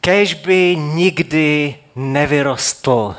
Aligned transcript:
kež 0.00 0.34
by 0.34 0.76
nikdy 0.76 1.76
nevyrostl. 1.96 3.16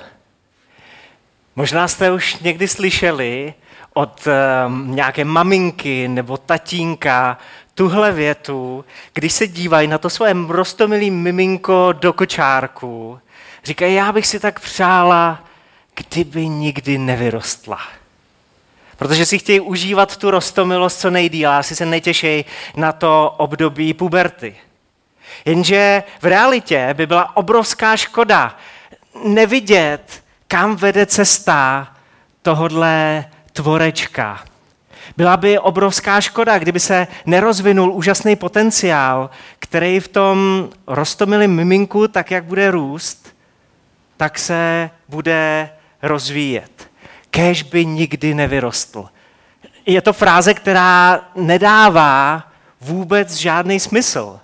Možná 1.56 1.88
jste 1.88 2.12
už 2.12 2.38
někdy 2.40 2.68
slyšeli 2.68 3.54
od 3.94 4.28
um, 4.28 4.96
nějaké 4.96 5.26
maminky 5.26 6.08
nebo 6.08 6.38
tatínka 6.38 7.38
tuhle 7.76 8.12
větu, 8.12 8.86
když 9.14 9.34
se 9.34 9.48
dívají 9.48 9.88
na 9.88 9.98
to 9.98 10.10
svoje 10.10 10.36
rostomilý 10.48 11.12
miminko 11.12 11.92
do 11.92 12.14
kočárku, 12.14 13.20
říkají, 13.64 13.96
já 13.96 14.12
bych 14.12 14.28
si 14.28 14.40
tak 14.40 14.60
přála, 14.60 15.44
kdyby 15.96 16.48
nikdy 16.48 16.98
nevyrostla. 16.98 17.80
Protože 18.98 19.26
si 19.26 19.40
chtějí 19.40 19.60
užívat 19.60 20.18
tu 20.18 20.32
rostomilost 20.32 21.00
co 21.00 21.10
nejdíl, 21.10 21.52
asi 21.52 21.76
se 21.76 21.86
netěší 21.86 22.46
na 22.76 22.92
to 22.92 23.36
období 23.38 23.94
puberty. 23.94 24.56
Jenže 25.46 26.04
v 26.22 26.26
realitě 26.26 26.90
by 26.94 27.08
byla 27.08 27.38
obrovská 27.38 27.98
škoda 27.98 28.58
nevidět, 29.24 30.24
kam 30.48 30.76
vede 30.76 31.06
cesta 31.06 31.88
tohodle 32.42 33.26
tvorečka. 33.54 34.44
Byla 35.18 35.38
by 35.38 35.60
obrovská 35.60 36.22
škoda, 36.22 36.60
kdyby 36.60 36.80
se 36.80 37.08
nerozvinul 37.26 37.92
úžasný 37.92 38.36
potenciál, 38.36 39.30
který 39.60 40.00
v 40.00 40.08
tom 40.08 40.70
rostomilém 40.88 41.56
miminku, 41.56 42.08
tak 42.08 42.32
jak 42.32 42.44
bude 42.44 42.72
růst, 42.72 43.36
tak 44.18 44.40
se 44.40 44.90
bude 45.10 45.70
rozvíjet. 46.02 46.90
Kéž 47.30 47.64
by 47.64 47.86
nikdy 47.86 48.34
nevyrostl. 48.34 49.10
Je 49.86 50.02
to 50.02 50.14
fráze, 50.14 50.54
která 50.54 51.22
nedává 51.36 52.44
vůbec 52.82 53.36
žádný 53.36 53.80
smysl. 53.80 54.40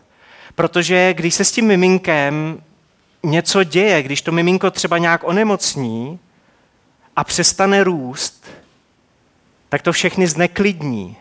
Protože 0.58 1.14
když 1.14 1.36
se 1.36 1.46
s 1.46 1.52
tím 1.52 1.66
miminkem 1.66 2.64
něco 3.24 3.64
děje, 3.64 4.04
když 4.04 4.22
to 4.22 4.32
miminko 4.32 4.72
třeba 4.72 4.98
nějak 4.98 5.24
onemocní 5.24 6.20
a 7.16 7.24
přestane 7.24 7.84
růst, 7.84 8.46
tak 9.70 9.82
to 9.82 9.92
všechny 9.92 10.28
zneklidní. 10.28 11.18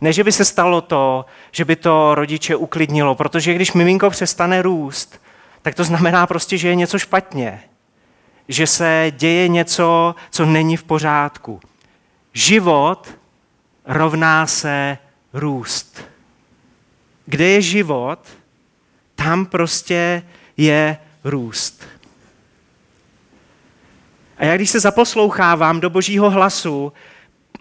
Ne, 0.00 0.12
že 0.12 0.24
by 0.24 0.32
se 0.32 0.44
stalo 0.44 0.80
to, 0.80 1.24
že 1.52 1.64
by 1.64 1.76
to 1.76 2.14
rodiče 2.14 2.56
uklidnilo, 2.56 3.14
protože 3.14 3.54
když 3.54 3.72
miminko 3.72 4.10
přestane 4.10 4.62
růst, 4.62 5.22
tak 5.62 5.74
to 5.74 5.84
znamená 5.84 6.26
prostě, 6.26 6.58
že 6.58 6.68
je 6.68 6.74
něco 6.74 6.98
špatně. 6.98 7.62
Že 8.48 8.66
se 8.66 9.12
děje 9.16 9.48
něco, 9.48 10.14
co 10.30 10.46
není 10.46 10.76
v 10.76 10.84
pořádku. 10.84 11.60
Život 12.32 13.18
rovná 13.84 14.46
se 14.46 14.98
růst. 15.32 16.04
Kde 17.26 17.44
je 17.44 17.62
život, 17.62 18.39
tam 19.24 19.46
prostě 19.46 20.22
je 20.56 20.96
růst. 21.24 21.84
A 24.38 24.44
já 24.44 24.56
když 24.56 24.70
se 24.70 24.80
zaposlouchávám 24.80 25.80
do 25.80 25.90
božího 25.90 26.30
hlasu, 26.30 26.92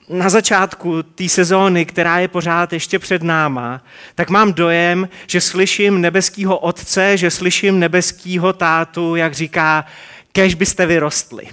na 0.10 0.30
začátku 0.30 1.04
té 1.04 1.30
sezóny, 1.30 1.86
která 1.86 2.20
je 2.20 2.28
pořád 2.28 2.74
ještě 2.74 3.00
před 3.00 3.24
náma, 3.24 3.84
tak 4.16 4.30
mám 4.30 4.54
dojem, 4.54 5.10
že 5.28 5.42
slyším 5.42 6.02
nebeskýho 6.02 6.58
otce, 6.58 7.18
že 7.18 7.32
slyším 7.32 7.80
nebeskýho 7.80 8.54
tátu, 8.54 9.16
jak 9.16 9.34
říká, 9.34 9.86
kež 10.32 10.54
byste 10.56 10.86
vyrostli. 10.86 11.48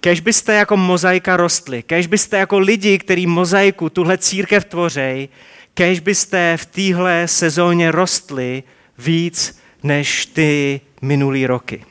Kež 0.00 0.20
byste 0.20 0.54
jako 0.54 0.76
mozaika 0.76 1.36
rostli, 1.36 1.82
kež 1.82 2.06
byste 2.06 2.38
jako 2.38 2.58
lidi, 2.58 2.98
který 2.98 3.26
mozaiku, 3.26 3.90
tuhle 3.90 4.18
církev 4.18 4.64
tvořej, 4.64 5.28
kež 5.74 6.00
byste 6.00 6.56
v 6.56 6.66
téhle 6.66 7.28
sezóně 7.28 7.90
rostli 7.90 8.62
víc 8.98 9.60
než 9.82 10.26
ty 10.26 10.80
minulý 11.02 11.46
roky. 11.46 11.84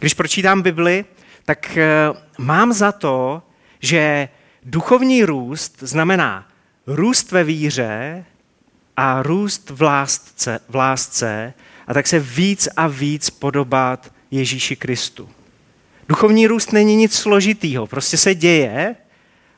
Když 0.00 0.14
pročítám 0.14 0.62
Bibli, 0.62 1.04
tak 1.44 1.76
eh, 1.76 1.86
mám 2.38 2.72
za 2.72 2.92
to, 2.92 3.42
že 3.80 4.28
duchovní 4.64 5.24
růst 5.24 5.76
znamená 5.80 6.48
růst 6.86 7.32
ve 7.32 7.44
víře 7.44 8.24
a 8.96 9.22
růst 9.22 9.70
v 9.70 9.82
lásce, 9.82 10.60
v 10.68 10.74
lásce 10.74 11.54
a 11.86 11.94
tak 11.94 12.06
se 12.06 12.18
víc 12.18 12.68
a 12.76 12.86
víc 12.86 13.30
podobat 13.30 14.12
Ježíši 14.30 14.76
Kristu. 14.76 15.28
Duchovní 16.08 16.46
růst 16.46 16.72
není 16.72 16.96
nic 16.96 17.14
složitýho, 17.14 17.86
prostě 17.86 18.16
se 18.16 18.34
děje, 18.34 18.94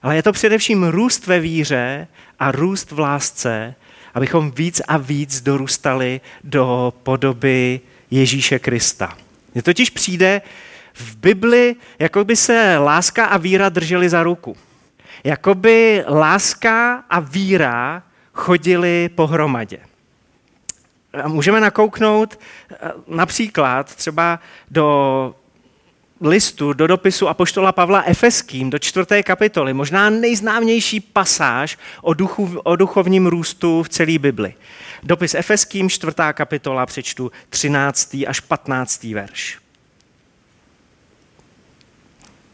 ale 0.02 0.16
je 0.16 0.22
to 0.22 0.32
především 0.32 0.84
růst 0.84 1.26
ve 1.26 1.40
víře 1.40 2.08
a 2.38 2.52
růst 2.52 2.90
v 2.90 2.98
lásce, 2.98 3.74
abychom 4.14 4.50
víc 4.50 4.82
a 4.88 4.96
víc 4.96 5.40
dorůstali 5.40 6.20
do 6.44 6.94
podoby 7.02 7.80
Ježíše 8.10 8.58
Krista. 8.58 9.16
Mně 9.54 9.62
totiž 9.62 9.90
přijde, 9.90 10.42
v 10.92 11.16
Bibli 11.16 11.74
jako 11.98 12.24
by 12.24 12.36
se 12.36 12.78
láska 12.78 13.24
a 13.24 13.36
víra 13.36 13.68
drželi 13.68 14.08
za 14.08 14.22
ruku. 14.22 14.56
Jakoby 15.24 16.04
láska 16.08 17.04
a 17.10 17.20
víra 17.20 18.02
chodili 18.32 19.10
pohromadě. 19.14 19.78
Můžeme 21.26 21.60
nakouknout 21.60 22.38
eh, 22.70 22.76
například 23.08 23.94
třeba 23.94 24.40
do 24.70 25.34
listu, 26.20 26.72
do 26.72 26.86
dopisu 26.86 27.28
Apoštola 27.28 27.72
Pavla 27.72 28.02
Efeským, 28.02 28.70
do 28.70 28.78
čtvrté 28.78 29.22
kapitoly, 29.22 29.74
možná 29.74 30.10
nejznámější 30.10 31.00
pasáž 31.00 31.78
o, 32.02 32.14
duchu, 32.14 32.60
o 32.64 32.76
duchovním 32.76 33.26
růstu 33.26 33.82
v 33.82 33.88
celé 33.88 34.18
Bibli. 34.18 34.54
Dopis 35.02 35.34
Efeským, 35.34 35.90
čtvrtá 35.90 36.32
kapitola, 36.32 36.86
přečtu 36.86 37.32
13. 37.48 38.16
až 38.26 38.40
15. 38.40 39.04
verš. 39.04 39.58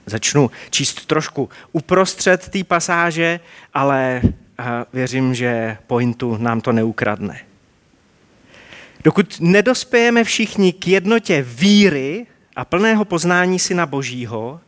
Začnu 0.06 0.50
číst 0.70 1.06
trošku 1.06 1.48
uprostřed 1.72 2.48
té 2.48 2.64
pasáže, 2.64 3.40
ale 3.74 4.22
věřím, 4.92 5.34
že 5.34 5.76
pointu 5.86 6.36
nám 6.36 6.60
to 6.60 6.72
neukradne. 6.72 7.40
Dokud 9.04 9.36
nedospějeme 9.40 10.24
všichni 10.24 10.72
k 10.72 10.88
jednotě 10.88 11.42
víry 11.42 12.26
a 12.56 12.64
plného 12.64 13.04
poznání 13.04 13.58
Syna 13.58 13.86
Božího, 13.86 14.60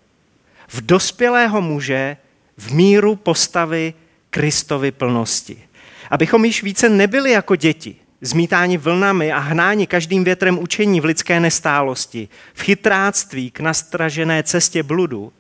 v 0.69 0.81
dospělého 0.81 1.61
muže 1.61 2.17
v 2.56 2.71
míru 2.71 3.17
postavy 3.17 3.95
Kristovy 4.31 4.93
plnosti. 4.93 5.62
Abychom 6.11 6.45
již 6.45 6.62
více 6.62 6.89
nebyli 6.89 7.31
jako 7.31 7.56
děti, 7.56 7.97
zmítáni 8.21 8.78
vlnami 8.78 9.33
a 9.33 9.39
hnáni 9.39 9.87
každým 9.87 10.25
větrem 10.25 10.59
učení 10.59 11.00
v 11.00 11.05
lidské 11.05 11.41
nestálosti, 11.41 12.28
v 12.55 12.62
chytráctví 12.62 13.50
k 13.50 13.61
nastražené 13.61 14.43
cestě 14.43 14.83
bludu, 14.83 15.33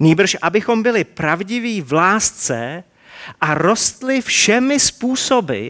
nýbrž 0.00 0.36
abychom 0.42 0.82
byli 0.82 1.04
pravdiví 1.04 1.82
v 1.82 1.92
lásce 1.92 2.84
a 3.40 3.54
rostli 3.54 4.22
všemi 4.22 4.80
způsoby, 4.80 5.68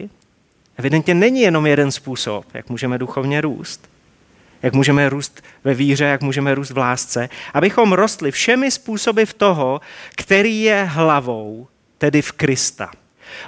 evidentně 0.77 1.13
není 1.13 1.41
jenom 1.41 1.65
jeden 1.65 1.91
způsob, 1.91 2.45
jak 2.53 2.69
můžeme 2.69 2.97
duchovně 2.97 3.41
růst, 3.41 3.89
jak 4.61 4.73
můžeme 4.73 5.09
růst 5.09 5.43
ve 5.63 5.73
víře, 5.73 6.05
jak 6.05 6.21
můžeme 6.21 6.55
růst 6.55 6.71
v 6.71 6.77
lásce, 6.77 7.29
abychom 7.53 7.93
rostli 7.93 8.31
všemi 8.31 8.71
způsoby 8.71 9.23
v 9.23 9.33
toho, 9.33 9.81
který 10.15 10.61
je 10.61 10.83
hlavou, 10.83 11.67
tedy 11.97 12.21
v 12.21 12.31
Krista. 12.31 12.91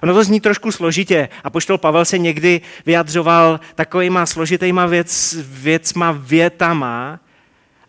Ono 0.03 0.13
to 0.13 0.23
zní 0.23 0.41
trošku 0.41 0.71
složitě. 0.71 1.29
A 1.43 1.49
poštol 1.49 1.77
Pavel 1.77 2.05
se 2.05 2.17
někdy 2.17 2.61
vyjadřoval 2.85 3.59
takovýma 3.75 4.25
složitýma 4.25 4.85
věc, 4.85 5.35
věcma, 5.47 6.11
větama, 6.11 7.19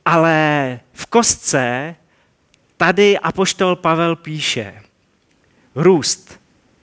ale 0.05 0.81
v 0.93 1.07
kostce 1.07 1.95
tady 2.77 3.19
apoštol 3.19 3.77
Pavel 3.77 4.17
píše, 4.17 4.75
růst 5.75 6.41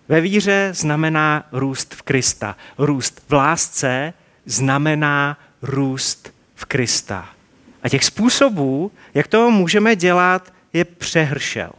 ve 0.10 0.22
víře 0.22 0.70
znamená 0.74 1.44
růst 1.52 1.96
v 1.96 2.02
Krista. 2.02 2.56
Růst 2.78 3.24
v 3.30 3.34
lásce 3.34 4.14
znamená 4.46 5.38
růst 5.62 6.34
v 6.56 6.66
Krista. 6.66 7.30
A 7.84 7.90
těch 7.90 8.06
způsobů, 8.06 8.92
jak 9.14 9.28
to 9.28 9.52
můžeme 9.52 9.96
dělat, 9.96 10.54
je 10.74 10.86
přehršel. 10.86 11.72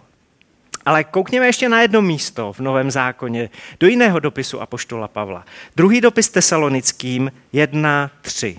Ale 0.87 1.05
koukněme 1.05 1.47
ještě 1.47 1.69
na 1.69 1.83
jedno 1.83 2.03
místo 2.03 2.53
v 2.53 2.61
Novém 2.61 2.91
zákoně, 2.91 3.51
do 3.81 3.87
jiného 3.87 4.21
dopisu 4.21 4.61
Apoštola 4.61 5.09
Pavla. 5.09 5.45
Druhý 5.77 6.01
dopis 6.01 6.29
tesalonickým 6.29 7.33
1.3. 7.55 8.59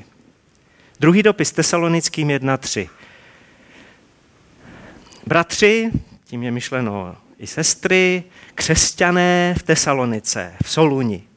Druhý 0.99 1.23
dopis 1.23 1.51
tesalonickým 1.51 2.27
1.3. 2.27 2.89
Bratři, 5.27 5.91
tím 6.25 6.43
je 6.43 6.51
myšleno 6.51 7.15
i 7.39 7.47
sestry, 7.47 8.23
křesťané 8.55 9.55
v 9.57 9.63
Tesalonice, 9.63 10.55
v 10.63 10.69
Soluni. 10.69 11.28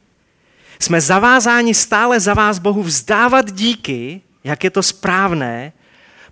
Jsme 0.79 1.01
zavázáni 1.01 1.73
stále 1.73 2.19
za 2.19 2.33
vás 2.33 2.59
Bohu 2.59 2.83
vzdávat 2.83 3.51
díky, 3.51 4.21
jak 4.43 4.63
je 4.63 4.69
to 4.69 4.83
správné, 4.83 5.71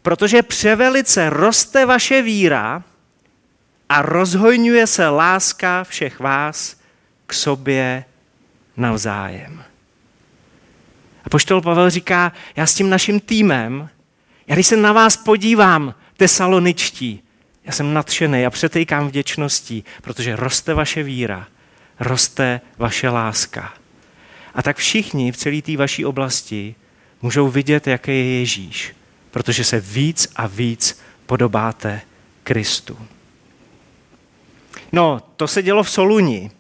protože 0.02 0.44
převelice 0.44 1.30
roste 1.30 1.86
vaše 1.86 2.22
víra 2.22 2.84
a 3.90 4.02
rozhojňuje 4.02 4.88
se 4.88 5.10
láska 5.10 5.84
všech 5.84 6.20
vás 6.20 6.76
k 7.28 7.34
sobě 7.34 8.06
navzájem. 8.78 9.64
A 11.26 11.30
poštol 11.30 11.62
Pavel 11.62 11.90
říká, 11.90 12.32
já 12.56 12.66
s 12.66 12.76
tím 12.76 12.90
naším 12.90 13.20
týmem, 13.20 13.90
já 14.48 14.56
když 14.56 14.68
se 14.68 14.78
na 14.78 14.94
vás 14.94 15.18
podívám, 15.18 15.96
tesaloničtí, 16.18 17.24
já 17.64 17.72
jsem 17.72 17.94
nadšený 17.94 18.46
a 18.46 18.50
přetejkám 18.50 19.08
vděčností, 19.08 19.84
protože 20.02 20.36
roste 20.36 20.74
vaše 20.74 21.04
víra, 21.04 21.48
roste 22.00 22.62
vaše 22.78 23.10
láska. 23.10 23.74
A 24.54 24.62
tak 24.62 24.78
všichni 24.78 25.32
v 25.32 25.38
celé 25.38 25.62
té 25.62 25.78
vaší 25.78 26.06
oblasti 26.06 26.76
můžou 27.22 27.50
vidět, 27.50 27.88
jaký 27.88 28.12
je 28.12 28.40
Ježíš, 28.40 28.96
protože 29.32 29.64
se 29.64 29.80
víc 29.80 30.28
a 30.36 30.48
víc 30.48 31.00
podobáte 31.26 32.02
Kristu. 32.44 32.98
No, 34.92 35.22
to 35.36 35.48
se 35.48 35.64
dělo 35.64 35.84
v 35.84 35.90
Soluni. 35.90 36.52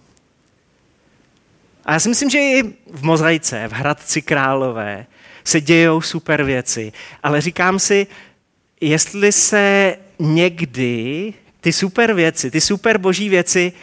A 1.86 1.94
já 1.94 2.00
si 2.00 2.10
myslím, 2.10 2.30
že 2.30 2.40
i 2.40 2.64
v 2.92 3.04
Mozaice, 3.04 3.68
v 3.68 3.72
Hradci 3.72 4.22
Králové 4.22 5.06
se 5.44 5.62
dějou 5.62 6.02
super 6.02 6.44
věci. 6.44 6.94
Ale 7.24 7.42
říkám 7.42 7.80
si, 7.80 8.08
jestli 8.82 9.32
se 9.32 9.96
někdy 10.20 11.34
ty 11.62 11.74
super 11.74 12.14
věci, 12.14 12.52
ty 12.52 12.62
super 12.62 12.98
boží 12.98 13.30
věci 13.30 13.74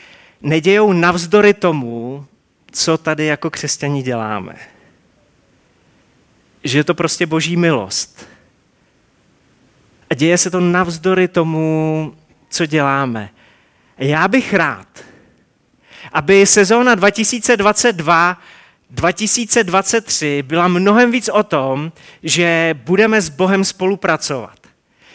nedějou 0.43 0.93
navzdory 0.93 1.55
tomu, 1.55 2.27
co 2.73 2.99
tady 2.99 3.27
jako 3.27 3.51
křesťani 3.51 4.03
děláme. 4.03 4.57
Že 6.65 6.79
je 6.79 6.85
to 6.85 6.95
prostě 6.95 7.27
boží 7.27 7.57
milost. 7.57 8.27
A 10.11 10.15
děje 10.15 10.39
se 10.39 10.51
to 10.51 10.61
navzdory 10.61 11.29
tomu, 11.29 12.15
co 12.51 12.67
děláme. 12.67 13.31
Já 13.99 14.29
bych 14.29 14.55
rád, 14.55 14.89
aby 16.13 16.47
sezóna 16.47 16.95
2022 16.95 18.39
2023 18.91 20.43
byla 20.47 20.69
mnohem 20.69 21.13
víc 21.13 21.29
o 21.29 21.43
tom, 21.43 21.93
že 22.23 22.75
budeme 22.85 23.21
s 23.21 23.29
Bohem 23.29 23.65
spolupracovat. 23.65 24.59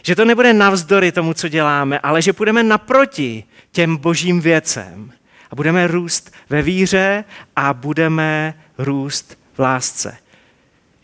Že 0.03 0.15
to 0.15 0.25
nebude 0.25 0.53
navzdory 0.53 1.11
tomu, 1.11 1.33
co 1.33 1.47
děláme, 1.47 1.99
ale 1.99 2.21
že 2.21 2.33
půjdeme 2.33 2.63
naproti 2.63 3.43
těm 3.71 3.97
božím 3.97 4.41
věcem. 4.41 5.11
A 5.53 5.55
budeme 5.55 5.87
růst 5.87 6.33
ve 6.49 6.61
víře 6.61 7.23
a 7.55 7.73
budeme 7.73 8.53
růst 8.77 9.37
v 9.53 9.59
lásce. 9.59 10.17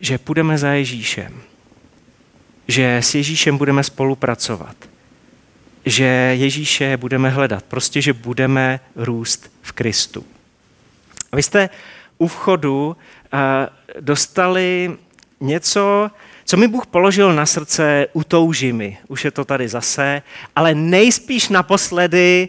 Že 0.00 0.18
půjdeme 0.18 0.58
za 0.58 0.68
Ježíšem. 0.68 1.42
Že 2.68 2.96
s 2.96 3.14
Ježíšem 3.14 3.58
budeme 3.58 3.84
spolupracovat. 3.84 4.76
Že 5.86 6.04
Ježíše 6.34 6.96
budeme 6.96 7.30
hledat. 7.30 7.64
Prostě, 7.64 8.02
že 8.02 8.12
budeme 8.12 8.80
růst 8.96 9.52
v 9.62 9.72
Kristu. 9.72 10.24
A 11.32 11.36
vy 11.36 11.42
jste 11.42 11.68
u 12.18 12.26
vchodu 12.26 12.96
eh, 13.32 13.68
dostali 14.00 14.96
něco, 15.40 16.10
co 16.44 16.56
mi 16.56 16.68
Bůh 16.68 16.86
položil 16.86 17.32
na 17.32 17.46
srdce, 17.46 18.06
utouži 18.12 18.72
mi. 18.72 18.98
Už 19.08 19.24
je 19.24 19.30
to 19.30 19.44
tady 19.44 19.68
zase, 19.68 20.22
ale 20.56 20.74
nejspíš 20.74 21.48
naposledy 21.48 22.48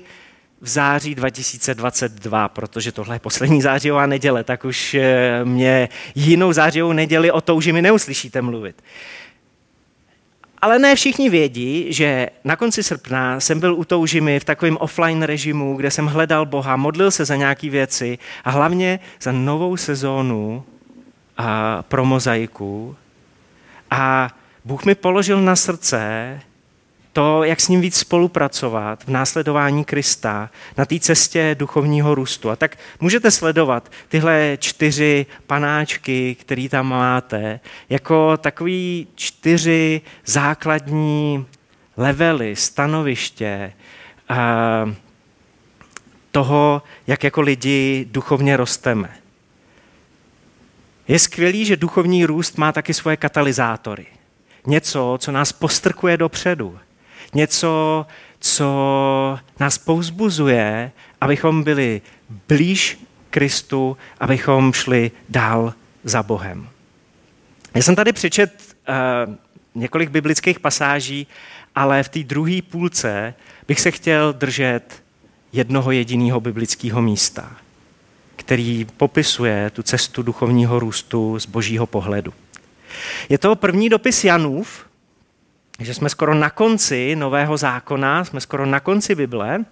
v 0.61 0.67
září 0.67 1.15
2022, 1.15 2.49
protože 2.49 2.91
tohle 2.91 3.15
je 3.15 3.19
poslední 3.19 3.61
zářijová 3.61 4.05
neděle, 4.05 4.43
tak 4.43 4.65
už 4.65 4.93
eh, 4.93 5.41
mě 5.43 5.89
jinou 6.15 6.53
zářijovou 6.53 6.93
neděli 6.93 7.31
o 7.31 7.41
touži 7.41 7.73
mi 7.73 7.81
neuslyšíte 7.81 8.41
mluvit. 8.41 8.83
Ale 10.61 10.79
ne 10.79 10.95
všichni 10.95 11.29
vědí, 11.29 11.93
že 11.93 12.29
na 12.43 12.55
konci 12.55 12.83
srpna 12.83 13.39
jsem 13.39 13.59
byl 13.59 13.75
u 13.75 13.83
Toužimy 13.83 14.39
v 14.39 14.43
takovém 14.43 14.77
offline 14.79 15.23
režimu, 15.23 15.75
kde 15.75 15.91
jsem 15.91 16.05
hledal 16.05 16.45
Boha, 16.45 16.75
modlil 16.75 17.11
se 17.11 17.25
za 17.25 17.35
nějaké 17.35 17.69
věci 17.69 18.17
a 18.43 18.49
hlavně 18.49 18.99
za 19.21 19.31
novou 19.31 19.77
sezónu 19.77 20.63
a 21.37 21.83
pro 21.87 22.05
mozaiku. 22.05 22.95
A 23.91 24.29
Bůh 24.65 24.85
mi 24.85 24.95
položil 24.95 25.41
na 25.41 25.55
srdce 25.55 26.39
to, 27.13 27.43
jak 27.43 27.61
s 27.61 27.67
ním 27.67 27.81
víc 27.81 27.95
spolupracovat 27.95 29.03
v 29.03 29.07
následování 29.07 29.85
Krista 29.85 30.49
na 30.77 30.85
té 30.85 30.99
cestě 30.99 31.55
duchovního 31.59 32.15
růstu. 32.15 32.49
A 32.49 32.55
tak 32.55 32.77
můžete 32.99 33.31
sledovat 33.31 33.91
tyhle 34.07 34.57
čtyři 34.59 35.25
panáčky, 35.47 36.35
které 36.35 36.69
tam 36.69 36.87
máte, 36.87 37.59
jako 37.89 38.37
takový 38.37 39.07
čtyři 39.15 40.01
základní 40.25 41.45
levely, 41.97 42.55
stanoviště 42.55 43.73
toho, 46.31 46.81
jak 47.07 47.23
jako 47.23 47.41
lidi 47.41 48.07
duchovně 48.11 48.57
rosteme. 48.57 49.09
Je 51.07 51.19
skvělý, 51.19 51.65
že 51.65 51.77
duchovní 51.77 52.25
růst 52.25 52.57
má 52.57 52.71
taky 52.71 52.93
svoje 52.93 53.17
katalyzátory. 53.17 54.05
Něco, 54.65 55.17
co 55.21 55.31
nás 55.31 55.51
postrkuje 55.51 56.17
dopředu 56.17 56.79
něco, 57.33 58.05
co 58.39 59.39
nás 59.59 59.77
pouzbuzuje, 59.77 60.91
abychom 61.21 61.63
byli 61.63 62.01
blíž 62.47 62.99
Kristu, 63.29 63.97
abychom 64.19 64.73
šli 64.73 65.11
dál 65.29 65.73
za 66.03 66.23
Bohem. 66.23 66.69
Já 67.73 67.81
jsem 67.81 67.95
tady 67.95 68.13
přečet 68.13 68.75
uh, 69.27 69.35
několik 69.75 70.09
biblických 70.09 70.59
pasáží, 70.59 71.27
ale 71.75 72.03
v 72.03 72.09
té 72.09 72.19
druhé 72.19 72.61
půlce 72.61 73.33
bych 73.67 73.79
se 73.79 73.91
chtěl 73.91 74.33
držet 74.33 75.03
jednoho 75.53 75.91
jediného 75.91 76.39
biblického 76.39 77.01
místa, 77.01 77.51
který 78.35 78.85
popisuje 78.97 79.69
tu 79.69 79.83
cestu 79.83 80.23
duchovního 80.23 80.79
růstu 80.79 81.39
z 81.39 81.45
božího 81.45 81.87
pohledu. 81.87 82.33
Je 83.29 83.37
to 83.37 83.55
první 83.55 83.89
dopis 83.89 84.23
Janův, 84.23 84.85
že 85.81 85.93
jsme 85.93 86.09
skoro 86.09 86.35
na 86.35 86.49
konci 86.49 87.15
Nového 87.15 87.57
zákona, 87.57 88.25
jsme 88.25 88.41
skoro 88.41 88.65
na 88.65 88.79
konci 88.79 89.15
Bible. 89.15 89.65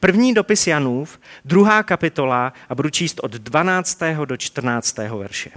První 0.00 0.34
dopis 0.34 0.66
Janův, 0.66 1.20
druhá 1.44 1.82
kapitola 1.82 2.52
a 2.68 2.74
budu 2.74 2.90
číst 2.90 3.20
od 3.22 3.32
12. 3.32 4.00
do 4.24 4.36
14. 4.36 4.98
verše. 4.98 5.50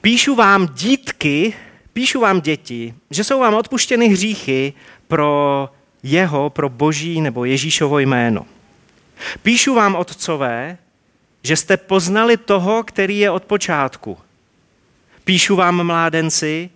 Píšu 0.00 0.34
vám 0.34 0.66
dítky, 0.66 1.54
píšu 1.92 2.20
vám 2.20 2.40
děti, 2.40 2.94
že 3.10 3.24
jsou 3.24 3.40
vám 3.40 3.54
odpuštěny 3.54 4.08
hříchy 4.08 4.72
pro 5.08 5.68
jeho, 6.02 6.50
pro 6.50 6.68
boží 6.68 7.20
nebo 7.20 7.44
Ježíšovo 7.44 7.98
jméno. 7.98 8.46
Píšu 9.42 9.74
vám, 9.74 9.94
otcové, 9.94 10.78
že 11.42 11.56
jste 11.56 11.76
poznali 11.76 12.36
toho, 12.36 12.82
který 12.82 13.18
je 13.18 13.30
od 13.30 13.44
počátku. 13.44 14.18
Píšu 15.24 15.56
vám, 15.56 15.86
mládenci, 15.86 16.70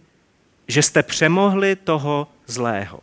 že 0.68 0.82
jste 0.82 1.02
přemohli 1.02 1.76
toho 1.76 2.28
zlého. 2.46 3.00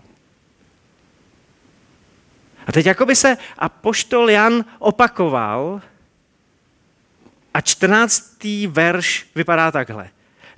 A 2.67 2.71
teď 2.71 2.85
jako 2.85 3.05
by 3.05 3.15
se 3.15 3.37
apoštol 3.57 4.29
Jan 4.29 4.65
opakoval 4.79 5.81
a 7.53 7.61
čtrnáctý 7.61 8.67
verš 8.67 9.25
vypadá 9.35 9.71
takhle. 9.71 10.09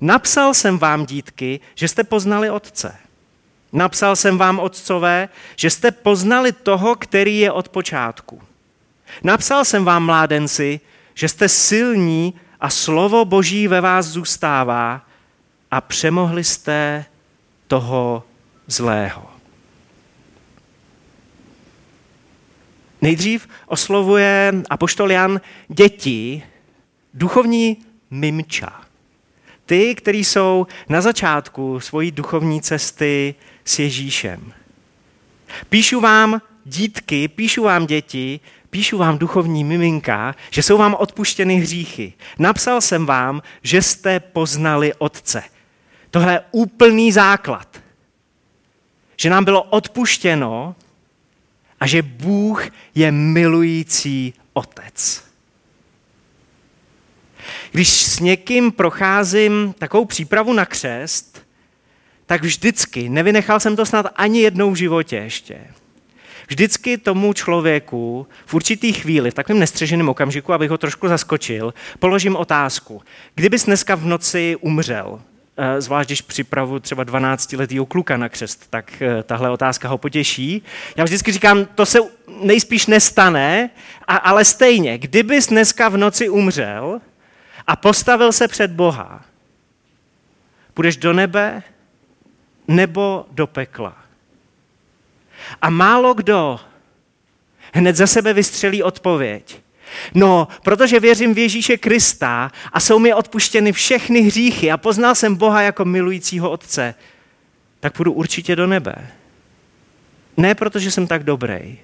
Napsal 0.02 0.54
jsem 0.54 0.78
vám, 0.78 1.06
dítky, 1.06 1.60
že 1.76 1.88
jste 1.88 2.04
poznali 2.04 2.50
otce. 2.50 2.96
Napsal 3.74 4.16
jsem 4.16 4.38
vám, 4.38 4.60
otcové, 4.60 5.30
že 5.56 5.70
jste 5.70 5.92
poznali 5.92 6.52
toho, 6.52 6.96
který 6.96 7.40
je 7.40 7.52
od 7.52 7.70
počátku. 7.70 8.42
Napsal 9.24 9.66
jsem 9.66 9.86
vám, 9.86 10.06
mládenci, 10.06 10.80
že 11.14 11.30
jste 11.30 11.50
silní 11.50 12.34
a 12.60 12.70
slovo 12.70 13.26
Boží 13.26 13.68
ve 13.68 13.82
vás 13.82 14.06
zůstává 14.06 15.02
a 15.76 15.82
přemohli 15.82 16.44
jste 16.44 17.06
toho 17.68 18.24
zlého. 18.68 19.26
Nejdřív 23.02 23.48
oslovuje 23.68 24.54
apoštol 24.70 25.12
Jan 25.12 25.42
děti, 25.68 26.44
duchovní 27.14 27.78
mimča. 28.10 28.82
Ty, 29.66 29.96
kteří 29.96 30.24
jsou 30.24 30.68
na 30.90 31.02
začátku 31.02 31.80
svojí 31.80 32.12
duchovní 32.12 32.62
cesty 32.62 33.36
s 33.66 33.80
Ježíšem. 33.80 34.54
Píšu 35.70 36.00
vám 36.00 36.42
dítky, 36.66 37.28
píšu 37.28 37.64
vám 37.64 37.86
děti, 37.86 38.40
píšu 38.70 38.98
vám 38.98 39.18
duchovní 39.18 39.64
miminka, 39.64 40.36
že 40.50 40.64
jsou 40.64 40.78
vám 40.78 40.96
odpuštěny 41.00 41.56
hříchy. 41.56 42.14
Napsal 42.40 42.82
jsem 42.82 43.06
vám, 43.06 43.42
že 43.64 43.82
jste 43.82 44.20
poznali 44.20 44.94
Otce. 44.94 45.55
Tohle 46.16 46.34
je 46.34 46.42
úplný 46.52 47.12
základ. 47.12 47.82
Že 49.18 49.30
nám 49.30 49.46
bylo 49.46 49.64
odpuštěno 49.64 50.76
a 51.80 51.88
že 51.88 52.02
Bůh 52.02 52.68
je 52.96 53.12
milující 53.12 54.34
otec. 54.54 55.24
Když 57.72 57.90
s 57.90 58.20
někým 58.20 58.72
procházím 58.72 59.76
takovou 59.80 60.06
přípravu 60.06 60.54
na 60.54 60.66
křest, 60.66 61.46
tak 62.26 62.42
vždycky, 62.42 63.10
nevynechal 63.10 63.60
jsem 63.60 63.76
to 63.76 63.86
snad 63.86 64.06
ani 64.16 64.42
jednou 64.42 64.72
v 64.72 64.76
životě 64.76 65.16
ještě, 65.16 65.68
vždycky 66.48 66.98
tomu 66.98 67.34
člověku 67.34 68.28
v 68.46 68.54
určitý 68.54 68.94
chvíli, 68.94 69.32
v 69.32 69.34
takovém 69.34 69.60
nestřeženém 69.60 70.10
okamžiku, 70.10 70.54
abych 70.54 70.70
ho 70.70 70.78
trošku 70.78 71.08
zaskočil, 71.08 71.74
položím 72.00 72.36
otázku. 72.36 73.02
Kdybys 73.36 73.66
dneska 73.66 73.96
v 73.96 74.06
noci 74.06 74.56
umřel, 74.62 75.22
zvlášť 75.80 76.10
když 76.10 76.22
připravu 76.22 76.80
třeba 76.80 77.06
12-letýho 77.06 77.86
kluka 77.86 78.18
na 78.18 78.30
křest, 78.30 78.70
tak 78.70 79.02
eh, 79.02 79.24
tahle 79.24 79.50
otázka 79.50 79.88
ho 79.88 79.98
potěší. 79.98 80.62
Já 80.96 81.04
vždycky 81.04 81.32
říkám, 81.32 81.66
to 81.66 81.86
se 81.86 82.00
nejspíš 82.42 82.88
nestane, 82.88 83.70
ale 84.08 84.46
stejně, 84.46 84.98
kdybys 84.98 85.48
dneska 85.48 85.90
v 85.90 85.98
noci 85.98 86.30
umřel 86.30 87.02
a 87.68 87.76
postavil 87.76 88.32
se 88.32 88.48
před 88.48 88.72
Boha, 88.72 89.26
půjdeš 90.74 90.98
do 90.98 91.14
nebe 91.14 91.64
nebo 92.68 93.26
do 93.32 93.48
pekla. 93.48 93.98
A 95.62 95.70
málo 95.70 96.14
kdo 96.14 96.60
hned 97.74 97.96
za 97.96 98.08
sebe 98.08 98.34
vystřelí 98.34 98.84
odpověď. 98.84 99.65
No, 100.14 100.48
protože 100.64 101.00
věřím 101.00 101.34
v 101.34 101.38
Ježíše 101.38 101.78
Krista 101.78 102.52
a 102.74 102.80
jsou 102.80 103.00
mi 103.00 103.14
odpuštěny 103.14 103.72
všechny 103.72 104.22
hříchy 104.22 104.72
a 104.72 104.78
poznal 104.78 105.16
jsem 105.16 105.36
Boha 105.36 105.62
jako 105.62 105.86
milujícího 105.86 106.52
Otce, 106.52 106.96
tak 107.80 107.94
půjdu 107.94 108.12
určitě 108.12 108.56
do 108.56 108.68
nebe. 108.68 108.96
Ne 110.38 110.56
protože 110.56 110.92
jsem 110.92 111.08
tak 111.08 111.24
dobrý, 111.24 111.78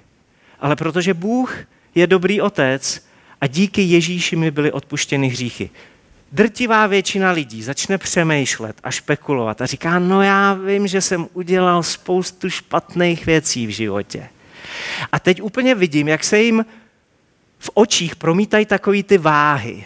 ale 0.60 0.76
protože 0.76 1.14
Bůh 1.14 1.56
je 1.96 2.08
dobrý 2.08 2.42
Otec 2.42 3.06
a 3.42 3.48
díky 3.48 3.82
Ježíši 3.82 4.36
mi 4.36 4.52
byly 4.52 4.72
odpuštěny 4.72 5.28
hříchy 5.28 5.70
drtivá 6.32 6.88
většina 6.88 7.32
lidí 7.32 7.64
začne 7.64 7.98
přemýšlet 7.98 8.76
a 8.84 8.92
špekulovat 8.92 9.62
a 9.62 9.66
říká, 9.66 10.00
no 10.00 10.22
já 10.22 10.54
vím, 10.54 10.88
že 10.88 11.02
jsem 11.02 11.28
udělal 11.34 11.84
spoustu 11.84 12.50
špatných 12.50 13.26
věcí 13.26 13.68
v 13.68 13.70
životě. 13.70 14.30
A 15.12 15.20
teď 15.20 15.42
úplně 15.42 15.76
vidím, 15.76 16.08
jak 16.08 16.24
se 16.24 16.40
jim 16.40 16.66
v 17.62 17.70
očích 17.74 18.16
promítají 18.16 18.66
takový 18.66 19.04
ty 19.04 19.18
váhy. 19.18 19.86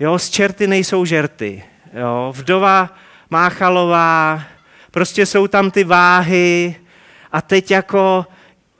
Jo, 0.00 0.18
z 0.18 0.30
čerty 0.30 0.66
nejsou 0.66 1.04
žerty. 1.04 1.64
Jo, 1.92 2.32
vdova 2.36 2.96
Máchalová, 3.30 4.42
prostě 4.90 5.26
jsou 5.26 5.46
tam 5.46 5.70
ty 5.70 5.84
váhy 5.84 6.76
a 7.32 7.42
teď 7.42 7.70
jako 7.70 8.26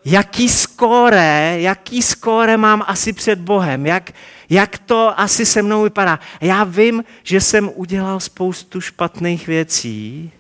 jaký 0.04 0.48
skóre, 0.48 1.56
jaký 1.60 2.02
skóre 2.02 2.56
mám 2.56 2.84
asi 2.86 3.12
před 3.12 3.38
Bohem, 3.38 3.86
jak, 3.86 4.12
jak 4.50 4.78
to 4.78 5.20
asi 5.20 5.46
se 5.46 5.62
mnou 5.62 5.82
vypadá. 5.82 6.18
Já 6.40 6.64
vím, 6.64 7.04
že 7.22 7.40
jsem 7.40 7.70
udělal 7.74 8.20
spoustu 8.20 8.80
špatných 8.80 9.46
věcí, 9.46 10.32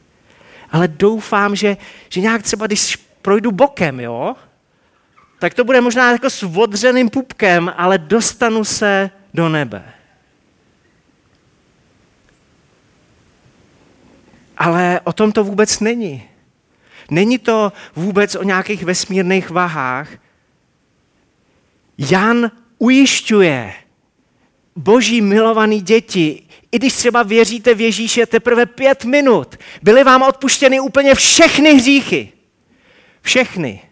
ale 0.70 0.88
doufám, 0.88 1.56
že, 1.56 1.76
že 2.08 2.20
nějak 2.20 2.42
třeba, 2.42 2.66
když 2.66 2.96
projdu 3.22 3.52
bokem, 3.52 4.00
jo, 4.00 4.34
tak 5.42 5.54
to 5.54 5.64
bude 5.64 5.80
možná 5.80 6.12
jako 6.12 6.30
s 6.30 6.42
odřeným 6.42 7.10
pupkem, 7.10 7.72
ale 7.76 7.98
dostanu 7.98 8.64
se 8.64 9.10
do 9.34 9.48
nebe. 9.48 9.84
Ale 14.58 15.00
o 15.04 15.12
tom 15.12 15.32
to 15.32 15.44
vůbec 15.44 15.80
není. 15.80 16.22
Není 17.10 17.38
to 17.38 17.72
vůbec 17.96 18.34
o 18.34 18.42
nějakých 18.42 18.84
vesmírných 18.84 19.50
vahách. 19.50 20.08
Jan 21.98 22.50
ujišťuje 22.78 23.74
boží 24.76 25.20
milovaný 25.20 25.80
děti, 25.80 26.42
i 26.72 26.78
když 26.78 26.92
třeba 26.92 27.22
věříte 27.22 27.74
v 27.74 27.80
Ježíše 27.80 28.26
teprve 28.26 28.66
pět 28.66 29.04
minut, 29.04 29.58
byly 29.82 30.04
vám 30.04 30.22
odpuštěny 30.22 30.80
úplně 30.80 31.14
všechny 31.14 31.74
hříchy. 31.74 32.32
Všechny. 33.22 33.91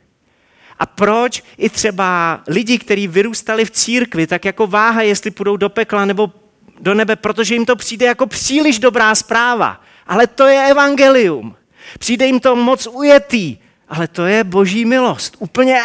A 0.80 0.86
proč 0.86 1.42
i 1.58 1.70
třeba 1.70 2.40
lidi, 2.46 2.78
kteří 2.78 3.08
vyrůstali 3.08 3.64
v 3.64 3.70
církvi, 3.70 4.26
tak 4.26 4.44
jako 4.44 4.66
váha, 4.66 5.02
jestli 5.02 5.30
půjdou 5.30 5.56
do 5.56 5.68
pekla 5.68 6.04
nebo 6.04 6.32
do 6.80 6.94
nebe, 6.94 7.16
protože 7.16 7.54
jim 7.54 7.66
to 7.66 7.76
přijde 7.76 8.06
jako 8.06 8.26
příliš 8.26 8.78
dobrá 8.78 9.14
zpráva. 9.14 9.80
Ale 10.06 10.26
to 10.26 10.46
je 10.46 10.66
evangelium. 10.70 11.56
Přijde 11.98 12.26
jim 12.26 12.40
to 12.40 12.56
moc 12.56 12.86
ujetý, 12.86 13.56
ale 13.88 14.08
to 14.08 14.26
je 14.26 14.44
boží 14.44 14.84
milost. 14.84 15.36
Úplně, 15.38 15.80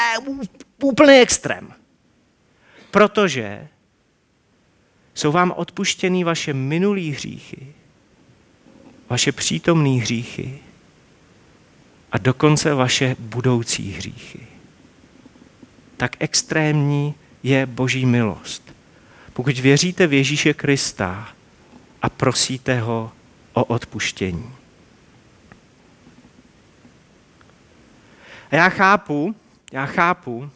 úplný 0.84 1.14
extrém. 1.14 1.74
Protože 2.92 3.68
jsou 5.14 5.32
vám 5.32 5.54
odpuštěny 5.56 6.24
vaše 6.24 6.54
minulý 6.54 7.12
hříchy, 7.12 7.74
vaše 9.10 9.32
přítomné 9.32 9.90
hříchy 9.90 10.60
a 12.12 12.18
dokonce 12.18 12.74
vaše 12.74 13.16
budoucí 13.20 13.92
hříchy. 13.92 14.45
Tak 15.98 16.16
extrémní 16.20 17.16
je 17.44 17.66
boží 17.66 18.06
milost. 18.06 18.76
Pokud 19.34 19.60
věříte 19.60 20.08
v 20.08 20.14
Ježíše 20.14 20.54
Krista 20.54 21.30
a 22.02 22.10
prosíte 22.10 22.80
ho 22.80 23.12
o 23.54 23.64
odpuštění. 23.64 24.54
A 28.52 28.56
já 28.56 28.70
chápu, 28.70 29.36
já 29.72 29.86
chápu 29.86 30.50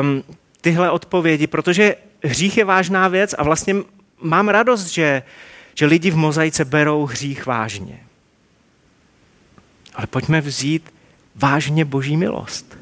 um, 0.00 0.22
tyhle 0.60 0.90
odpovědi, 0.90 1.46
protože 1.46 1.96
hřích 2.24 2.56
je 2.56 2.64
vážná 2.64 3.08
věc 3.08 3.34
a 3.38 3.42
vlastně 3.42 3.74
mám 4.22 4.48
radost, 4.48 4.86
že, 4.86 5.22
že 5.74 5.86
lidi 5.86 6.10
v 6.10 6.16
mozaice 6.16 6.64
berou 6.64 7.06
hřích 7.06 7.46
vážně. 7.46 8.00
Ale 9.94 10.06
pojďme 10.06 10.40
vzít 10.40 10.94
vážně 11.34 11.84
boží 11.84 12.16
milost. 12.16 12.75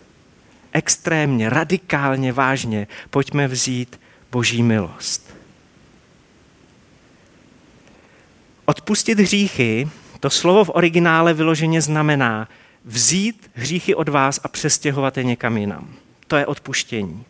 Extrémně, 0.77 1.51
radikálně 1.51 2.33
vážně 2.33 2.87
pojďme 3.11 3.49
vzít 3.49 4.01
boží 4.33 4.63
milost. 4.63 5.37
Odpustit 8.65 9.19
hříchy, 9.19 9.89
to 10.21 10.31
slovo 10.31 10.65
v 10.65 10.71
originále 10.75 11.35
vyloženě 11.35 11.83
znamená 11.83 12.49
vzít 12.85 13.51
hříchy 13.55 13.95
od 13.95 14.09
vás 14.09 14.41
a 14.45 14.49
přestěhovat 14.49 15.17
je 15.17 15.25
někam 15.25 15.57
jinam. 15.57 15.95
To 16.27 16.37
je 16.37 16.47
odpuštění. 16.47 17.25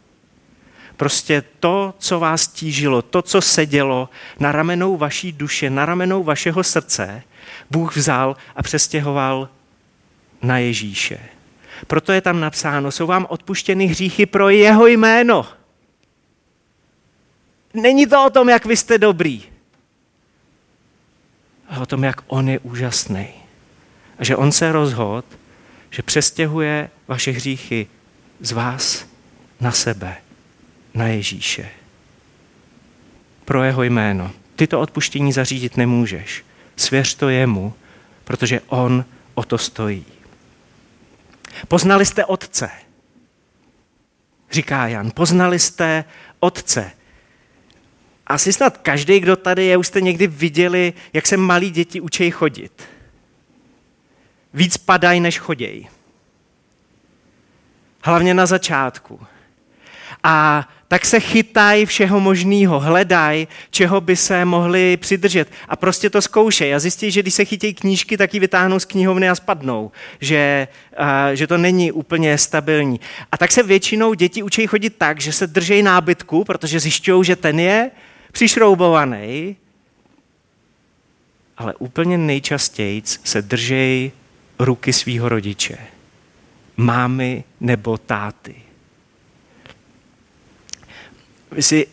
Prostě 0.96 1.42
to, 1.60 1.94
co 1.98 2.20
vás 2.20 2.48
tížilo, 2.48 3.02
to, 3.02 3.22
co 3.22 3.40
sedělo 3.40 4.08
na 4.38 4.52
ramenou 4.52 4.96
vaší 4.96 5.32
duše, 5.32 5.70
na 5.70 5.86
ramenou 5.86 6.22
vašeho 6.24 6.64
srdce, 6.64 7.22
Bůh 7.70 7.96
vzal 7.96 8.36
a 8.56 8.62
přestěhoval 8.62 9.48
na 10.42 10.58
Ježíše. 10.58 11.33
Proto 11.86 12.12
je 12.12 12.20
tam 12.20 12.40
napsáno, 12.40 12.92
jsou 12.92 13.06
vám 13.06 13.26
odpuštěny 13.28 13.86
hříchy 13.86 14.26
pro 14.26 14.48
jeho 14.48 14.86
jméno. 14.86 15.46
Není 17.74 18.06
to 18.06 18.26
o 18.26 18.30
tom, 18.30 18.48
jak 18.48 18.66
vy 18.66 18.76
jste 18.76 18.98
dobrý, 18.98 19.42
ale 21.68 21.80
o 21.80 21.86
tom, 21.86 22.04
jak 22.04 22.20
on 22.26 22.48
je 22.48 22.58
úžasný. 22.58 23.28
A 24.18 24.24
že 24.24 24.36
on 24.36 24.52
se 24.52 24.72
rozhodl, 24.72 25.28
že 25.90 26.02
přestěhuje 26.02 26.90
vaše 27.08 27.30
hříchy 27.30 27.86
z 28.40 28.52
vás 28.52 29.06
na 29.60 29.72
sebe 29.72 30.16
na 30.94 31.06
Ježíše. 31.06 31.68
Pro 33.44 33.64
jeho 33.64 33.82
jméno. 33.82 34.30
Ty 34.56 34.66
to 34.66 34.80
odpuštění 34.80 35.32
zařídit 35.32 35.76
nemůžeš. 35.76 36.44
Svěř 36.76 37.14
to 37.14 37.28
jemu, 37.28 37.74
protože 38.24 38.60
on 38.66 39.04
o 39.34 39.42
to 39.42 39.58
stojí. 39.58 40.04
Poznali 41.68 42.06
jste 42.06 42.24
Otce, 42.24 42.70
říká 44.50 44.86
Jan. 44.86 45.10
Poznali 45.14 45.58
jste 45.58 46.04
Otce. 46.40 46.92
Asi 48.26 48.52
snad 48.52 48.78
každý, 48.78 49.20
kdo 49.20 49.36
tady 49.36 49.64
je, 49.64 49.76
už 49.76 49.86
jste 49.86 50.00
někdy 50.00 50.26
viděli, 50.26 50.92
jak 51.12 51.26
se 51.26 51.36
malí 51.36 51.70
děti 51.70 52.00
učí 52.00 52.30
chodit. 52.30 52.88
Víc 54.54 54.76
padají, 54.76 55.20
než 55.20 55.38
chodějí. 55.38 55.88
Hlavně 58.02 58.34
na 58.34 58.46
začátku. 58.46 59.26
A 60.22 60.68
tak 60.94 61.04
se 61.06 61.20
chytají 61.20 61.86
všeho 61.86 62.20
možného, 62.20 62.80
hledají, 62.80 63.48
čeho 63.70 64.00
by 64.00 64.16
se 64.16 64.44
mohli 64.44 64.96
přidržet. 64.96 65.48
A 65.68 65.76
prostě 65.76 66.10
to 66.10 66.22
zkoušej 66.22 66.74
a 66.74 66.78
zjistí, 66.78 67.10
že 67.10 67.22
když 67.22 67.34
se 67.34 67.44
chytějí 67.44 67.74
knížky, 67.74 68.16
tak 68.16 68.34
ji 68.34 68.40
vytáhnou 68.40 68.78
z 68.78 68.84
knihovny 68.84 69.28
a 69.28 69.34
spadnou. 69.34 69.90
Že, 70.20 70.68
a, 70.96 71.34
že 71.34 71.46
to 71.46 71.58
není 71.58 71.92
úplně 71.92 72.38
stabilní. 72.38 73.00
A 73.32 73.36
tak 73.36 73.52
se 73.52 73.62
většinou 73.62 74.14
děti 74.14 74.42
učí 74.42 74.66
chodit 74.66 74.94
tak, 74.98 75.20
že 75.20 75.32
se 75.32 75.46
držejí 75.46 75.82
nábytku, 75.82 76.44
protože 76.44 76.80
zjišťují, 76.80 77.24
že 77.24 77.36
ten 77.36 77.60
je 77.60 77.90
přišroubovaný, 78.32 79.56
ale 81.56 81.74
úplně 81.78 82.18
nejčastěji 82.18 83.02
se 83.04 83.42
držejí 83.42 84.12
ruky 84.58 84.92
svého 84.92 85.28
rodiče, 85.28 85.78
mámy 86.76 87.44
nebo 87.60 87.98
táty. 87.98 88.54
Vy 91.54 91.62
si 91.62 91.86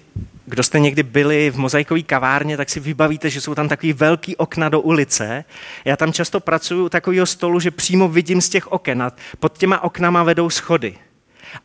kdo 0.45 0.63
jste 0.63 0.79
někdy 0.79 1.03
byli 1.03 1.49
v 1.49 1.57
mozaikové 1.57 2.01
kavárně, 2.01 2.57
tak 2.57 2.69
si 2.69 2.79
vybavíte, 2.79 3.29
že 3.29 3.41
jsou 3.41 3.55
tam 3.55 3.69
takový 3.69 3.93
velký 3.93 4.35
okna 4.35 4.69
do 4.69 4.81
ulice. 4.81 5.43
Já 5.85 5.97
tam 5.97 6.13
často 6.13 6.39
pracuji 6.39 6.85
u 6.85 6.89
takového 6.89 7.25
stolu, 7.25 7.59
že 7.59 7.71
přímo 7.71 8.07
vidím 8.07 8.41
z 8.41 8.49
těch 8.49 8.71
oken 8.71 9.03
a 9.03 9.11
pod 9.39 9.57
těma 9.57 9.83
oknama 9.83 10.23
vedou 10.23 10.49
schody. 10.49 10.97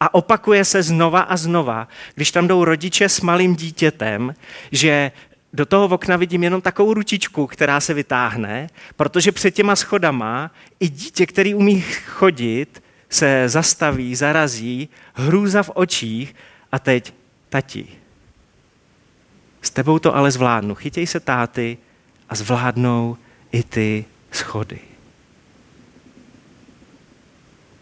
A 0.00 0.14
opakuje 0.14 0.64
se 0.64 0.82
znova 0.82 1.20
a 1.20 1.36
znova, 1.36 1.88
když 2.14 2.30
tam 2.30 2.48
jdou 2.48 2.64
rodiče 2.64 3.08
s 3.08 3.20
malým 3.20 3.56
dítětem, 3.56 4.34
že 4.72 5.12
do 5.52 5.66
toho 5.66 5.84
okna 5.84 6.16
vidím 6.16 6.44
jenom 6.44 6.60
takovou 6.60 6.94
ručičku, 6.94 7.46
která 7.46 7.80
se 7.80 7.94
vytáhne, 7.94 8.66
protože 8.96 9.32
před 9.32 9.50
těma 9.50 9.76
schodama 9.76 10.50
i 10.80 10.88
dítě, 10.88 11.26
který 11.26 11.54
umí 11.54 11.80
chodit, 12.06 12.82
se 13.10 13.48
zastaví, 13.48 14.14
zarazí, 14.14 14.88
hrůza 15.14 15.62
v 15.62 15.70
očích 15.74 16.34
a 16.72 16.78
teď 16.78 17.12
tati. 17.56 17.88
S 19.62 19.70
tebou 19.70 19.98
to 19.98 20.16
ale 20.16 20.30
zvládnu. 20.30 20.74
Chytěj 20.74 21.06
se 21.06 21.20
táty 21.20 21.78
a 22.28 22.34
zvládnou 22.34 23.16
i 23.52 23.62
ty 23.62 24.04
schody. 24.32 24.78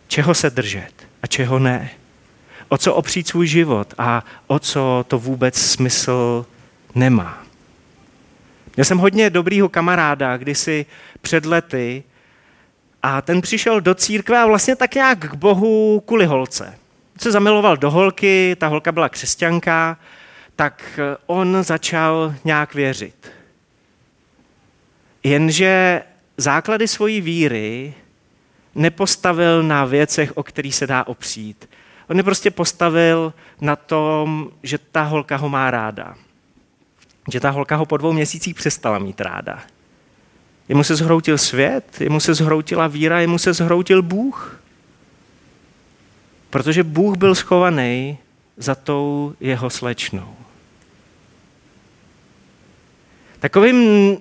Čeho 0.08 0.34
se 0.34 0.50
držet 0.50 0.94
a 1.22 1.26
čeho 1.26 1.58
ne? 1.58 1.90
O 2.68 2.78
co 2.78 2.94
opřít 2.94 3.28
svůj 3.28 3.46
život 3.46 3.94
a 3.98 4.24
o 4.46 4.58
co 4.58 5.04
to 5.08 5.18
vůbec 5.18 5.58
smysl 5.58 6.46
nemá? 6.94 7.42
Měl 8.76 8.84
jsem 8.84 8.98
hodně 8.98 9.30
dobrýho 9.30 9.68
kamaráda 9.68 10.36
kdysi 10.36 10.86
před 11.20 11.46
lety 11.46 12.02
a 13.02 13.22
ten 13.22 13.40
přišel 13.40 13.80
do 13.80 13.94
církve 13.94 14.38
a 14.38 14.46
vlastně 14.46 14.76
tak 14.76 14.94
nějak 14.94 15.18
k 15.18 15.34
Bohu 15.34 16.00
kvůli 16.06 16.26
holce. 16.26 16.78
Se 17.18 17.32
zamiloval 17.32 17.76
do 17.76 17.90
holky, 17.90 18.56
ta 18.58 18.66
holka 18.66 18.92
byla 18.92 19.08
křesťanka, 19.08 19.98
tak 20.56 21.00
on 21.26 21.62
začal 21.62 22.34
nějak 22.44 22.74
věřit. 22.74 23.32
Jenže 25.22 26.02
základy 26.36 26.88
svojí 26.88 27.20
víry 27.20 27.94
nepostavil 28.74 29.62
na 29.62 29.84
věcech, 29.84 30.36
o 30.36 30.42
kterých 30.42 30.74
se 30.74 30.86
dá 30.86 31.06
opřít. 31.06 31.68
On 32.08 32.16
je 32.16 32.22
prostě 32.22 32.50
postavil 32.50 33.32
na 33.60 33.76
tom, 33.76 34.50
že 34.62 34.78
ta 34.78 35.02
holka 35.02 35.36
ho 35.36 35.48
má 35.48 35.70
ráda 35.70 36.14
že 37.32 37.40
ta 37.40 37.50
holka 37.50 37.76
ho 37.76 37.86
po 37.86 37.96
dvou 37.96 38.12
měsících 38.12 38.54
přestala 38.54 38.98
mít 38.98 39.20
ráda. 39.20 39.62
Jemu 40.68 40.84
se 40.84 40.96
zhroutil 40.96 41.38
svět, 41.38 42.00
jemu 42.00 42.20
se 42.20 42.34
zhroutila 42.34 42.86
víra, 42.86 43.20
jemu 43.20 43.38
se 43.38 43.52
zhroutil 43.52 44.02
Bůh. 44.02 44.60
Protože 46.54 46.82
Bůh 46.82 47.16
byl 47.16 47.34
schovaný 47.34 48.18
za 48.56 48.74
tou 48.74 49.34
jeho 49.40 49.70
slečnou. 49.70 50.36
Takovým 53.38 54.18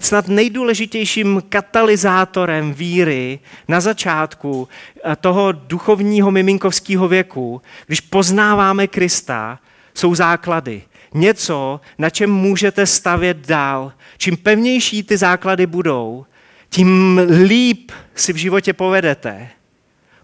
snad 0.00 0.28
nejdůležitějším 0.28 1.42
katalyzátorem 1.48 2.74
víry 2.74 3.40
na 3.68 3.80
začátku 3.80 4.68
eh, 5.04 5.16
toho 5.16 5.52
duchovního 5.52 6.30
miminkovského 6.30 7.08
věku, 7.08 7.62
když 7.86 8.00
poznáváme 8.00 8.86
Krista, 8.86 9.58
jsou 9.94 10.14
základy 10.14 10.82
něco, 11.14 11.80
na 11.98 12.10
čem 12.10 12.30
můžete 12.30 12.86
stavět 12.86 13.46
dál. 13.46 13.92
Čím 14.18 14.36
pevnější 14.36 15.02
ty 15.02 15.16
základy 15.16 15.66
budou, 15.66 16.26
tím 16.68 17.20
líp 17.46 17.92
si 18.14 18.32
v 18.32 18.36
životě 18.36 18.72
povedete. 18.72 19.48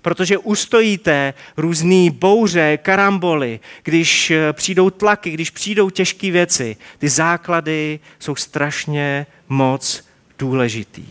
Protože 0.09 0.39
ustojíte 0.39 1.35
různé 1.57 2.11
bouře, 2.11 2.79
karamboly, 2.83 3.61
když 3.83 4.31
eh, 4.31 4.53
přijdou 4.53 4.91
tlaky, 4.91 5.31
když 5.31 5.51
přijdou 5.51 5.91
těžké 5.91 6.31
věci. 6.31 6.77
Ty 6.99 7.09
základy 7.09 8.01
jsou 8.19 8.37
strašně 8.37 9.27
moc 9.49 10.05
důležitý. 10.39 11.07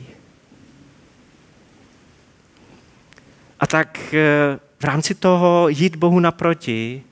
A 3.60 3.68
tak 3.68 4.14
eh, 4.14 4.60
v 4.80 4.84
rámci 4.84 5.16
toho 5.16 5.70
jít 5.70 5.96
Bohu 5.96 6.20
naproti 6.20 7.04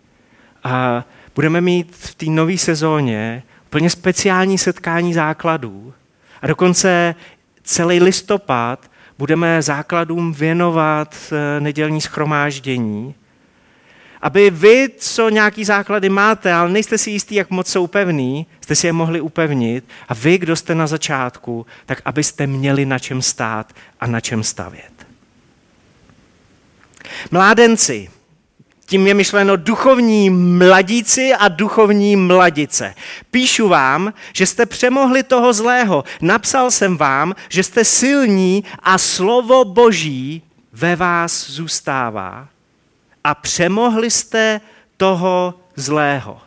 a 0.63 1.05
budeme 1.35 1.61
mít 1.61 1.95
v 1.95 2.15
té 2.15 2.25
nové 2.25 2.57
sezóně 2.57 3.43
úplně 3.65 3.89
speciální 3.89 4.57
setkání 4.57 5.13
základů. 5.13 5.93
A 6.41 6.47
dokonce 6.47 7.15
celý 7.63 7.99
listopad 7.99 8.91
budeme 9.17 9.61
základům 9.61 10.33
věnovat 10.33 11.15
eh, 11.31 11.59
nedělní 11.59 12.01
schromáždění, 12.01 13.15
aby 14.21 14.49
vy, 14.49 14.89
co 14.97 15.29
nějaký 15.29 15.65
základy 15.65 16.09
máte, 16.09 16.53
ale 16.53 16.69
nejste 16.69 16.97
si 16.97 17.11
jistý, 17.11 17.35
jak 17.35 17.49
moc 17.49 17.67
jsou 17.67 17.87
pevný, 17.87 18.47
jste 18.61 18.75
si 18.75 18.87
je 18.87 18.93
mohli 18.93 19.21
upevnit 19.21 19.85
a 20.07 20.13
vy, 20.13 20.37
kdo 20.37 20.55
jste 20.55 20.75
na 20.75 20.87
začátku, 20.87 21.65
tak 21.85 22.01
abyste 22.05 22.47
měli 22.47 22.85
na 22.85 22.99
čem 22.99 23.21
stát 23.21 23.73
a 23.99 24.07
na 24.07 24.19
čem 24.19 24.43
stavět. 24.43 25.07
Mládenci, 27.31 28.09
tím 28.85 29.07
je 29.07 29.13
myšleno 29.13 29.55
duchovní 29.55 30.29
mladíci 30.29 31.33
a 31.33 31.47
duchovní 31.47 32.15
mladice. 32.15 32.95
Píšu 33.31 33.67
vám, 33.67 34.13
že 34.33 34.45
jste 34.45 34.65
přemohli 34.65 35.23
toho 35.23 35.53
zlého. 35.53 36.03
Napsal 36.21 36.71
jsem 36.71 36.97
vám, 36.97 37.35
že 37.49 37.63
jste 37.63 37.85
silní 37.85 38.63
a 38.79 38.97
slovo 38.97 39.65
Boží 39.65 40.41
ve 40.73 40.95
vás 40.95 41.49
zůstává. 41.49 42.47
A 43.23 43.35
přemohli 43.35 44.11
jste 44.11 44.61
toho 44.97 45.53
zlého. 45.75 46.41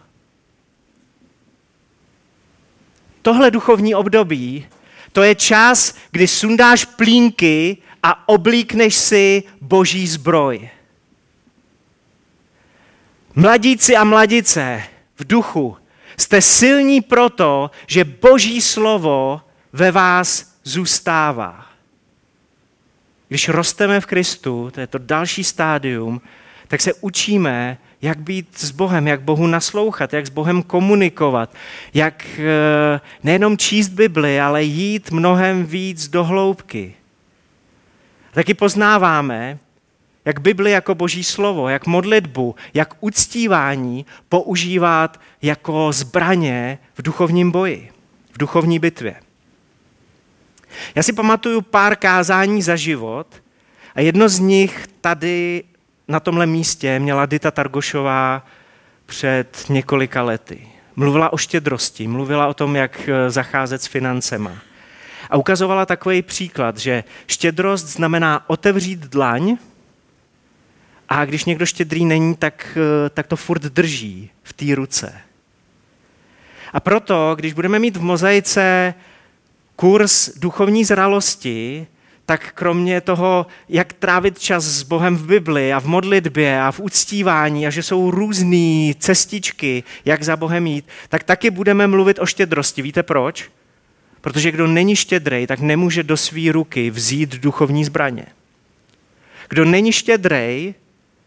Tohle 3.23 3.51
duchovní 3.51 3.95
období, 3.95 4.67
to 5.13 5.23
je 5.23 5.35
čas, 5.35 5.95
kdy 6.11 6.29
sundáš 6.29 6.85
plínky 6.85 7.77
a 8.03 8.29
oblíkneš 8.29 8.95
si 8.95 9.43
boží 9.61 10.07
zbroj. 10.07 10.71
Mladíci 13.39 13.97
a 13.97 14.05
mladice 14.05 14.83
v 15.19 15.27
duchu, 15.27 15.77
jste 16.17 16.43
silní 16.43 17.01
proto, 17.01 17.71
že 17.87 18.05
Boží 18.05 18.61
slovo 18.61 19.41
ve 19.73 19.91
vás 19.91 20.55
zůstává. 20.65 21.67
Když 23.29 23.49
rosteme 23.49 24.01
v 24.01 24.07
Kristu, 24.07 24.71
to 24.75 24.81
je 24.81 24.87
to 24.87 24.99
další 24.99 25.45
stádium, 25.45 26.21
tak 26.69 26.81
se 26.81 26.95
učíme, 26.95 27.79
jak 28.03 28.19
být 28.19 28.59
s 28.59 28.71
Bohem, 28.71 29.07
jak 29.07 29.21
Bohu 29.21 29.47
naslouchat, 29.47 30.13
jak 30.13 30.27
s 30.27 30.31
Bohem 30.31 30.63
komunikovat, 30.63 31.55
jak 31.95 32.25
eh, 32.39 33.01
nejenom 33.23 33.57
číst 33.57 33.89
Bibli, 33.89 34.41
ale 34.41 34.63
jít 34.63 35.11
mnohem 35.11 35.67
víc 35.67 36.09
do 36.09 36.25
hloubky. 36.25 36.95
Taky 38.31 38.55
poznáváme, 38.55 39.59
jak 40.29 40.41
Bibli 40.41 40.71
jako 40.71 40.95
boží 40.95 41.25
slovo, 41.25 41.69
jak 41.69 41.87
modlitbu, 41.87 42.55
jak 42.75 42.95
uctívání 43.01 44.07
používat 44.29 45.21
jako 45.43 45.93
zbraně 45.93 46.79
v 46.95 47.03
duchovním 47.03 47.51
boji, 47.51 47.91
v 48.33 48.39
duchovní 48.39 48.79
bitvě. 48.79 49.17
Já 50.95 51.03
si 51.03 51.13
pamatuju 51.13 51.61
pár 51.61 51.97
kázání 51.97 52.63
za 52.63 52.77
život 52.77 53.27
a 53.95 54.01
jedno 54.01 54.29
z 54.29 54.39
nich 54.39 54.87
tady 55.01 55.65
na 56.09 56.21
tomhle 56.21 56.47
místě 56.47 56.99
měla 56.99 57.27
Dita 57.27 57.51
Targošová 57.51 58.47
před 59.07 59.65
několika 59.69 60.23
lety. 60.23 60.69
Mluvila 60.97 61.33
o 61.33 61.37
štědrosti, 61.37 62.09
mluvila 62.09 62.47
o 62.47 62.55
tom, 62.55 62.77
jak 62.77 63.09
eh, 63.09 63.31
zacházet 63.31 63.83
s 63.83 63.87
financema. 63.87 64.53
A 65.31 65.37
ukazovala 65.37 65.87
takový 65.87 66.23
příklad, 66.23 66.79
že 66.79 67.05
štědrost 67.27 67.87
znamená 67.87 68.51
otevřít 68.51 69.01
dlaň 69.01 69.57
a 71.09 71.25
když 71.25 71.45
někdo 71.45 71.67
štědrý 71.67 72.05
není, 72.05 72.37
tak, 72.37 72.79
eh, 72.81 73.11
tak 73.11 73.27
to 73.27 73.37
furt 73.37 73.63
drží 73.63 74.31
v 74.43 74.53
té 74.53 74.75
ruce. 74.75 75.21
A 76.73 76.81
proto, 76.81 77.35
když 77.37 77.53
budeme 77.53 77.79
mít 77.79 77.97
v 77.97 78.03
mozaice 78.03 78.95
kurz 79.77 80.39
duchovní 80.39 80.85
zralosti, 80.85 81.87
tak 82.27 82.53
kromě 82.55 83.01
toho, 83.01 83.47
jak 83.69 83.93
trávit 83.93 84.39
čas 84.39 84.65
s 84.65 84.83
Bohem 84.83 85.17
v 85.17 85.27
Bibli 85.27 85.73
a 85.73 85.81
v 85.81 85.85
modlitbě 85.85 86.63
a 86.63 86.73
v 86.73 86.81
uctívání 86.81 87.67
a 87.67 87.71
že 87.71 87.83
jsou 87.83 88.11
různé 88.11 88.95
cestičky, 88.99 89.85
jak 90.05 90.23
za 90.23 90.37
Bohem 90.37 90.67
jít, 90.67 90.85
tak 91.09 91.25
taky 91.25 91.51
budeme 91.51 91.87
mluvit 91.87 92.19
o 92.19 92.27
štědrosti. 92.27 92.83
Víte 92.83 93.03
proč? 93.03 93.51
Protože 94.21 94.51
kdo 94.51 94.67
není 94.67 94.97
štědrej, 94.97 95.47
tak 95.47 95.61
nemůže 95.61 96.03
do 96.03 96.17
své 96.17 96.53
ruky 96.53 96.91
vzít 96.91 97.37
duchovní 97.37 97.85
zbraně. 97.85 98.27
Kdo 99.49 99.65
není 99.65 99.93
štědrej, 99.93 100.75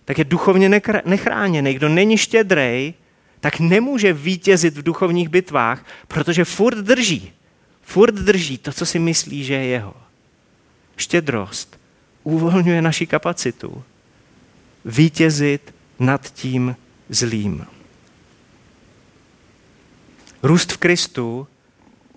tak 0.05 0.17
je 0.17 0.23
duchovně 0.23 0.81
nechráněný. 1.05 1.73
Kdo 1.73 1.89
není 1.89 2.17
štědrej, 2.17 2.93
tak 3.39 3.59
nemůže 3.59 4.13
vítězit 4.13 4.77
v 4.77 4.83
duchovních 4.83 5.29
bitvách, 5.29 5.85
protože 6.07 6.45
furt 6.45 6.77
drží. 6.77 7.31
Furt 7.81 8.15
drží 8.15 8.57
to, 8.57 8.71
co 8.71 8.85
si 8.85 8.99
myslí, 8.99 9.43
že 9.43 9.53
je 9.53 9.65
jeho. 9.65 9.93
Štědrost 10.97 11.79
uvolňuje 12.23 12.81
naši 12.81 13.07
kapacitu 13.07 13.83
vítězit 14.85 15.73
nad 15.99 16.33
tím 16.33 16.75
zlým. 17.09 17.65
Růst 20.43 20.71
v 20.71 20.77
Kristu 20.77 21.47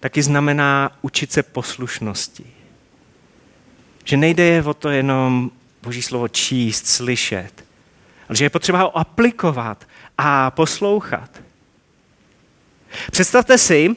taky 0.01 0.23
znamená 0.23 0.99
učit 1.03 1.33
se 1.33 1.43
poslušnosti. 1.43 2.45
Že 4.05 4.17
nejde 4.17 4.45
je 4.45 4.63
o 4.63 4.75
to 4.75 4.89
jenom 4.89 5.51
Boží 5.83 6.03
slovo 6.03 6.29
číst, 6.29 6.87
slyšet, 6.87 7.64
ale 8.29 8.37
že 8.37 8.45
je 8.45 8.51
potřeba 8.51 8.79
ho 8.79 8.99
aplikovat 8.99 9.85
a 10.19 10.51
poslouchat. 10.51 11.31
Představte 13.11 13.59
si, 13.59 13.97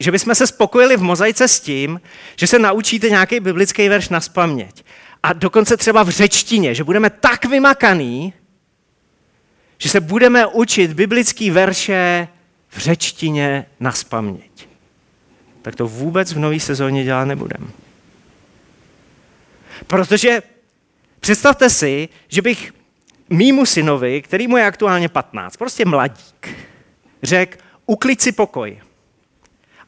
že 0.00 0.12
bychom 0.12 0.34
se 0.34 0.46
spokojili 0.46 0.96
v 0.96 1.02
mozaice 1.02 1.48
s 1.48 1.60
tím, 1.60 2.00
že 2.36 2.46
se 2.46 2.58
naučíte 2.58 3.10
nějaký 3.10 3.40
biblický 3.40 3.88
verš 3.88 4.08
na 4.08 4.20
spaměť. 4.20 4.84
A 5.22 5.32
dokonce 5.32 5.76
třeba 5.76 6.02
v 6.02 6.08
řečtině, 6.08 6.74
že 6.74 6.84
budeme 6.84 7.10
tak 7.10 7.44
vymakaný, 7.44 8.32
že 9.78 9.88
se 9.88 10.00
budeme 10.00 10.46
učit 10.46 10.92
biblický 10.92 11.50
verše 11.50 12.28
v 12.68 12.78
řečtině 12.78 13.66
na 13.80 13.92
spaměť. 13.92 14.68
Tak 15.62 15.76
to 15.76 15.88
vůbec 15.88 16.32
v 16.32 16.38
nové 16.38 16.60
sezóně 16.60 17.04
dělat 17.04 17.24
nebudem. 17.24 17.72
Protože 19.86 20.42
představte 21.20 21.70
si, 21.70 22.08
že 22.28 22.42
bych 22.42 22.72
mýmu 23.30 23.66
synovi, 23.66 24.22
který 24.22 24.48
mu 24.48 24.56
je 24.56 24.66
aktuálně 24.66 25.08
15, 25.08 25.56
prostě 25.56 25.84
mladík, 25.84 26.48
řekl, 27.22 27.58
uklid 27.86 28.22
si 28.22 28.32
pokoj. 28.32 28.80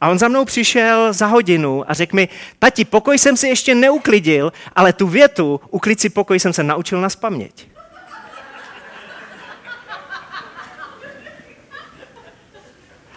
A 0.00 0.08
on 0.08 0.18
za 0.18 0.28
mnou 0.28 0.44
přišel 0.44 1.12
za 1.12 1.26
hodinu 1.26 1.90
a 1.90 1.94
řekl 1.94 2.16
mi, 2.16 2.28
tati, 2.58 2.84
pokoj 2.84 3.18
jsem 3.18 3.36
si 3.36 3.48
ještě 3.48 3.74
neuklidil, 3.74 4.52
ale 4.76 4.92
tu 4.92 5.06
větu, 5.06 5.60
uklid 5.70 6.00
si 6.00 6.10
pokoj, 6.10 6.40
jsem 6.40 6.52
se 6.52 6.62
naučil 6.62 7.00
na 7.00 7.08
spaměť. 7.08 7.68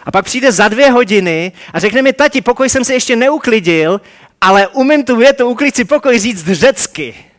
A 0.04 0.10
pak 0.10 0.24
přijde 0.24 0.52
za 0.52 0.68
dvě 0.68 0.90
hodiny 0.90 1.52
a 1.72 1.78
řekne 1.78 2.02
mi, 2.02 2.12
tati, 2.12 2.40
pokoj 2.40 2.68
jsem 2.68 2.84
si 2.84 2.92
ještě 2.92 3.16
neuklidil, 3.16 4.00
ale 4.40 4.68
umím 4.68 5.04
tu 5.04 5.16
větu, 5.16 5.48
uklid 5.48 5.76
si 5.76 5.84
pokoj 5.84 6.18
říct 6.18 6.52
řecky. 6.52 7.31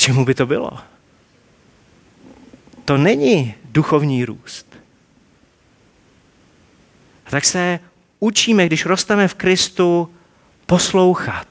Čemu 0.00 0.24
by 0.24 0.34
to 0.34 0.46
bylo? 0.46 0.70
To 2.84 2.96
není 2.96 3.54
duchovní 3.64 4.24
růst. 4.24 4.66
A 7.26 7.30
tak 7.30 7.44
se 7.44 7.80
učíme, 8.20 8.66
když 8.66 8.86
rosteme 8.86 9.28
v 9.28 9.34
Kristu, 9.34 10.14
poslouchat. 10.66 11.46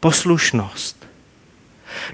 Poslušnost. 0.00 1.06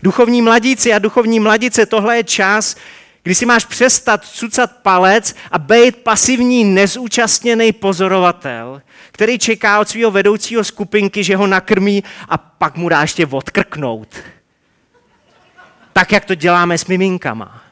Duchovní 0.03 0.43
mladíci 0.43 0.93
a 0.93 0.99
duchovní 0.99 1.41
mladice, 1.41 1.87
tohle 1.87 2.17
je 2.17 2.25
čas, 2.25 2.77
kdy 3.23 3.35
si 3.35 3.47
máš 3.47 3.65
přestat 3.65 4.25
cucat 4.25 4.77
palec 4.83 5.35
a 5.51 5.59
být 5.59 5.97
pasivní, 5.97 6.65
nezúčastněný 6.65 7.73
pozorovatel, 7.73 8.83
který 9.13 9.39
čeká 9.39 9.81
od 9.81 9.89
svého 9.89 10.11
vedoucího 10.11 10.65
skupinky, 10.65 11.25
že 11.25 11.37
ho 11.37 11.47
nakrmí 11.47 12.05
a 12.29 12.39
pak 12.39 12.77
mu 12.77 12.89
dá 12.89 13.01
ještě 13.01 13.27
odkrknout. 13.27 14.09
Tak, 15.95 16.13
jak 16.13 16.25
to 16.25 16.35
děláme 16.35 16.79
s 16.79 16.87
miminkama. 16.87 17.63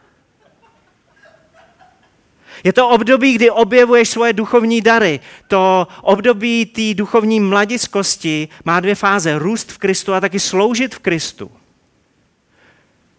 Je 2.64 2.72
to 2.72 2.88
období, 2.88 3.34
kdy 3.34 3.50
objevuješ 3.50 4.08
svoje 4.08 4.32
duchovní 4.32 4.80
dary. 4.80 5.20
To 5.48 5.88
období 6.02 6.66
té 6.66 6.94
duchovní 6.94 7.40
mladiskosti 7.40 8.48
má 8.64 8.80
dvě 8.80 8.94
fáze. 8.94 9.38
Růst 9.38 9.72
v 9.72 9.78
Kristu 9.78 10.14
a 10.14 10.20
taky 10.20 10.40
sloužit 10.40 10.94
v 10.94 10.98
Kristu. 10.98 11.50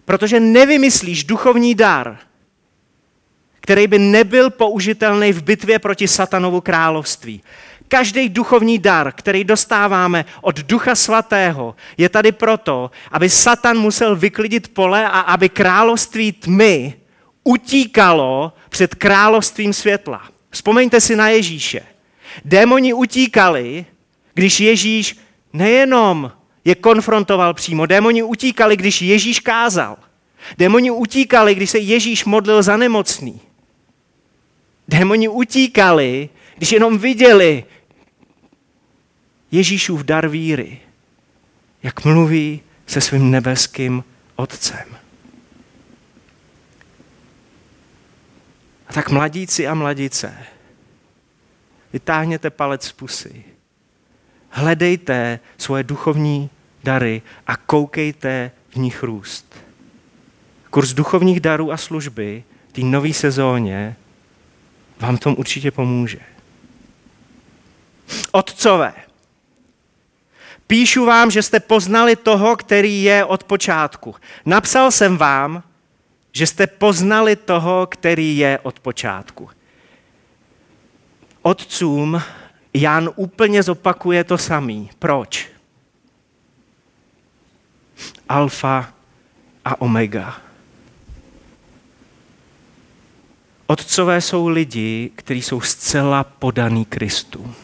Protože 0.06 0.40
nevymyslíš 0.40 1.24
duchovní 1.24 1.76
dar, 1.76 2.20
který 3.60 3.88
by 3.88 4.00
nebyl 4.00 4.50
použitelný 4.50 5.34
v 5.34 5.44
bitvě 5.44 5.80
proti 5.80 6.08
satanovu 6.08 6.62
království. 6.62 7.44
Každý 7.94 8.30
duchovní 8.30 8.80
dar, 8.80 9.12
který 9.12 9.44
dostáváme 9.44 10.26
od 10.42 10.60
Ducha 10.60 10.96
Svatého, 10.96 11.76
je 11.98 12.10
tady 12.10 12.32
proto, 12.32 12.92
aby 13.12 13.30
Satan 13.30 13.78
musel 13.78 14.16
vyklidit 14.16 14.68
pole 14.68 15.06
a 15.06 15.20
aby 15.20 15.50
království 15.50 16.32
tmy 16.32 16.94
utíkalo 17.44 18.54
před 18.70 18.96
královstvím 18.96 19.74
světla. 19.74 20.22
Vzpomeňte 20.50 21.02
si 21.02 21.16
na 21.16 21.30
Ježíše. 21.30 21.82
Démoni 22.46 22.94
utíkali, 22.94 23.86
když 24.34 24.60
Ježíš 24.60 25.18
nejenom 25.54 26.32
je 26.66 26.76
konfrontoval 26.76 27.54
přímo, 27.54 27.86
démoni 27.86 28.24
utíkali, 28.24 28.78
když 28.78 29.02
Ježíš 29.02 29.40
kázal. 29.40 29.98
Démoni 30.58 30.92
utíkali, 30.92 31.56
když 31.56 31.70
se 31.70 31.80
Ježíš 31.80 32.26
modlil 32.26 32.64
za 32.64 32.78
nemocný. 32.78 33.42
Démoni 34.88 35.28
utíkali, 35.28 36.30
když 36.58 36.72
jenom 36.72 36.98
viděli 36.98 37.64
Ježíšův 39.54 40.04
dar 40.04 40.28
víry, 40.28 40.80
jak 41.84 42.06
mluví 42.06 42.62
se 42.88 43.02
svým 43.02 43.32
nebeským 43.32 44.04
otcem. 44.36 44.86
A 48.88 48.94
tak 48.94 49.10
mladíci 49.10 49.68
a 49.68 49.74
mladice, 49.74 50.38
vytáhněte 51.94 52.50
palec 52.50 52.84
z 52.84 52.92
pusy. 52.92 53.44
Hledejte 54.50 55.40
svoje 55.58 55.84
duchovní 55.84 56.50
dary 56.84 57.22
a 57.48 57.58
koukejte 57.58 58.52
v 58.70 58.76
nich 58.76 59.04
růst. 59.04 59.56
Kurs 60.70 60.94
duchovních 60.94 61.40
darů 61.40 61.72
a 61.72 61.78
služby 61.78 62.44
té 62.72 62.82
nové 62.82 63.14
sezóně 63.14 63.96
vám 65.00 65.18
tom 65.18 65.36
určitě 65.38 65.72
pomůže. 65.72 66.20
Otcové, 68.32 68.94
píšu 70.74 71.06
vám, 71.06 71.32
že 71.32 71.42
jste 71.42 71.60
poznali 71.60 72.16
toho, 72.16 72.56
který 72.56 73.04
je 73.04 73.26
od 73.26 73.44
počátku. 73.44 74.16
Napsal 74.46 74.92
jsem 74.92 75.18
vám, 75.18 75.64
že 76.32 76.48
jste 76.48 76.68
poznali 76.68 77.36
toho, 77.36 77.88
který 77.88 78.38
je 78.38 78.60
od 78.64 78.80
počátku. 78.80 79.50
Otcům 81.42 82.22
Jan 82.74 83.10
úplně 83.16 83.64
zopakuje 83.64 84.24
to 84.24 84.38
samý. 84.38 84.90
Proč? 85.00 85.50
Alfa 88.30 88.94
a 89.66 89.82
omega. 89.82 90.42
Otcové 93.68 94.22
jsou 94.22 94.48
lidi, 94.48 95.12
kteří 95.16 95.42
jsou 95.42 95.62
zcela 95.62 96.24
podaný 96.24 96.86
Kristu. 96.86 97.56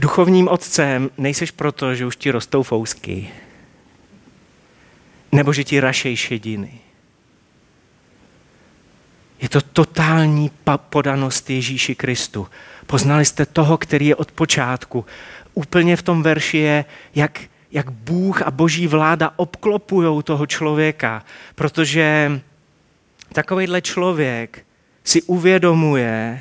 Duchovním 0.00 0.48
otcem 0.48 1.10
nejseš 1.18 1.50
proto, 1.50 1.94
že 1.94 2.06
už 2.06 2.16
ti 2.16 2.30
rostou 2.30 2.62
fousky 2.62 3.28
nebo 5.32 5.52
že 5.52 5.64
ti 5.64 5.80
rašej 5.80 6.16
šediny. 6.16 6.72
Je 9.40 9.48
to 9.48 9.60
totální 9.60 10.50
podanost 10.76 11.50
Ježíši 11.50 11.94
Kristu. 11.94 12.48
Poznali 12.86 13.24
jste 13.24 13.46
toho, 13.46 13.78
který 13.78 14.06
je 14.06 14.16
od 14.16 14.32
počátku. 14.32 15.06
Úplně 15.54 15.96
v 15.96 16.02
tom 16.02 16.22
verši 16.22 16.58
je, 16.58 16.84
jak, 17.14 17.40
jak 17.72 17.90
Bůh 17.90 18.42
a 18.42 18.50
boží 18.50 18.86
vláda 18.86 19.32
obklopují 19.36 20.22
toho 20.22 20.46
člověka, 20.46 21.24
protože 21.54 22.40
takovýhle 23.32 23.82
člověk 23.82 24.66
si 25.04 25.22
uvědomuje, 25.22 26.40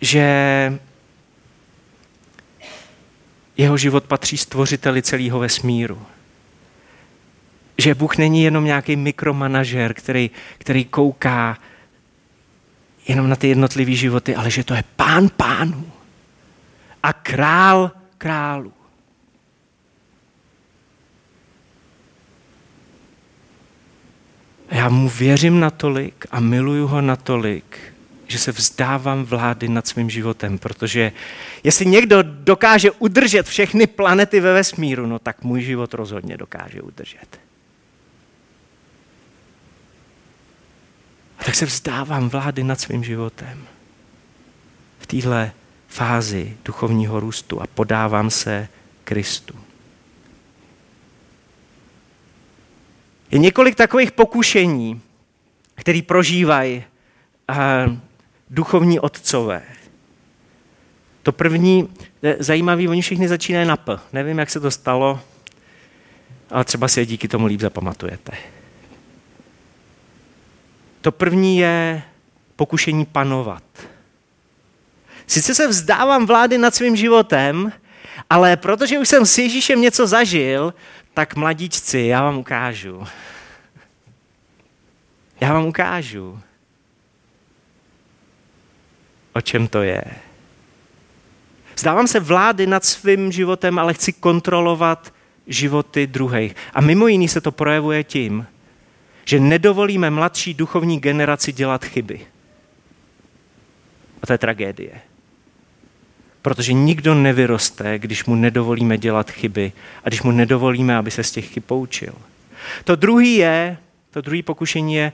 že 0.00 0.78
jeho 3.58 3.76
život 3.76 4.04
patří 4.04 4.38
stvořiteli 4.38 5.02
celého 5.02 5.38
vesmíru 5.38 6.06
že 7.78 7.94
Bůh 7.94 8.16
není 8.16 8.42
jenom 8.42 8.64
nějaký 8.64 8.96
mikromanažer, 8.96 9.94
který, 9.94 10.30
který 10.58 10.84
kouká 10.84 11.58
jenom 13.08 13.28
na 13.28 13.36
ty 13.36 13.48
jednotlivé 13.48 13.92
životy, 13.92 14.36
ale 14.36 14.50
že 14.50 14.64
to 14.64 14.74
je 14.74 14.84
pán 14.96 15.28
pánů 15.36 15.92
a 17.02 17.12
král 17.12 17.90
králů. 18.18 18.72
Já 24.70 24.88
mu 24.88 25.08
věřím 25.08 25.60
natolik 25.60 26.26
a 26.30 26.40
miluju 26.40 26.86
ho 26.86 27.00
natolik, 27.00 27.94
že 28.28 28.38
se 28.38 28.52
vzdávám 28.52 29.24
vlády 29.24 29.68
nad 29.68 29.86
svým 29.86 30.10
životem, 30.10 30.58
protože 30.58 31.12
jestli 31.64 31.86
někdo 31.86 32.22
dokáže 32.22 32.90
udržet 32.90 33.46
všechny 33.46 33.86
planety 33.86 34.40
ve 34.40 34.52
vesmíru, 34.52 35.06
no 35.06 35.18
tak 35.18 35.42
můj 35.42 35.62
život 35.62 35.94
rozhodně 35.94 36.36
dokáže 36.36 36.82
udržet. 36.82 37.40
A 41.38 41.44
tak 41.44 41.54
se 41.54 41.66
vzdávám 41.66 42.28
vlády 42.28 42.64
nad 42.64 42.80
svým 42.80 43.04
životem. 43.04 43.66
V 44.98 45.06
téhle 45.06 45.52
fázi 45.88 46.56
duchovního 46.64 47.20
růstu 47.20 47.62
a 47.62 47.66
podávám 47.66 48.30
se 48.30 48.68
Kristu. 49.04 49.54
Je 53.30 53.38
několik 53.38 53.74
takových 53.74 54.12
pokušení, 54.12 55.00
který 55.74 56.02
prožívají 56.02 56.84
uh, 57.50 58.07
duchovní 58.50 59.00
otcové. 59.00 59.62
To 61.22 61.32
první, 61.32 61.88
zajímavý, 62.38 62.88
oni 62.88 63.02
všichni 63.02 63.28
začínají 63.28 63.68
na 63.68 63.76
P. 63.76 63.98
Nevím, 64.12 64.38
jak 64.38 64.50
se 64.50 64.60
to 64.60 64.70
stalo, 64.70 65.20
ale 66.50 66.64
třeba 66.64 66.88
si 66.88 67.00
je 67.00 67.06
díky 67.06 67.28
tomu 67.28 67.46
líp 67.46 67.60
zapamatujete. 67.60 68.32
To 71.00 71.12
první 71.12 71.58
je 71.58 72.02
pokušení 72.56 73.04
panovat. 73.04 73.62
Sice 75.26 75.54
se 75.54 75.68
vzdávám 75.68 76.26
vlády 76.26 76.58
nad 76.58 76.74
svým 76.74 76.96
životem, 76.96 77.72
ale 78.30 78.56
protože 78.56 78.98
už 78.98 79.08
jsem 79.08 79.26
s 79.26 79.38
Ježíšem 79.38 79.80
něco 79.80 80.06
zažil, 80.06 80.74
tak 81.14 81.36
mladíčci, 81.36 81.98
já 81.98 82.22
vám 82.22 82.38
ukážu. 82.38 83.06
Já 85.40 85.52
vám 85.52 85.66
ukážu, 85.66 86.40
o 89.38 89.40
čem 89.40 89.68
to 89.68 89.82
je. 89.82 90.02
Vzdávám 91.76 92.06
se 92.06 92.20
vlády 92.20 92.66
nad 92.66 92.84
svým 92.84 93.32
životem, 93.32 93.78
ale 93.78 93.94
chci 93.94 94.12
kontrolovat 94.12 95.14
životy 95.46 96.06
druhých. 96.06 96.56
A 96.74 96.80
mimo 96.80 97.06
jiný 97.06 97.28
se 97.28 97.40
to 97.40 97.52
projevuje 97.52 98.04
tím, 98.04 98.46
že 99.24 99.40
nedovolíme 99.40 100.10
mladší 100.10 100.54
duchovní 100.54 101.00
generaci 101.00 101.52
dělat 101.52 101.84
chyby. 101.84 102.20
A 104.22 104.26
to 104.26 104.32
je 104.32 104.38
tragédie. 104.38 104.92
Protože 106.42 106.72
nikdo 106.72 107.14
nevyroste, 107.14 107.98
když 107.98 108.24
mu 108.24 108.34
nedovolíme 108.34 108.98
dělat 108.98 109.30
chyby 109.30 109.72
a 110.04 110.08
když 110.08 110.22
mu 110.22 110.30
nedovolíme, 110.30 110.96
aby 110.96 111.10
se 111.10 111.22
z 111.22 111.30
těch 111.30 111.48
chyb 111.48 111.62
poučil. 111.66 112.14
To 112.84 112.96
druhý 112.96 113.34
je, 113.34 113.76
to 114.10 114.20
druhý 114.20 114.42
pokušení 114.42 114.94
je 114.94 115.12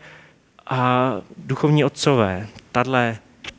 a 0.66 1.12
duchovní 1.36 1.84
otcové. 1.84 2.48
Tadle 2.72 3.18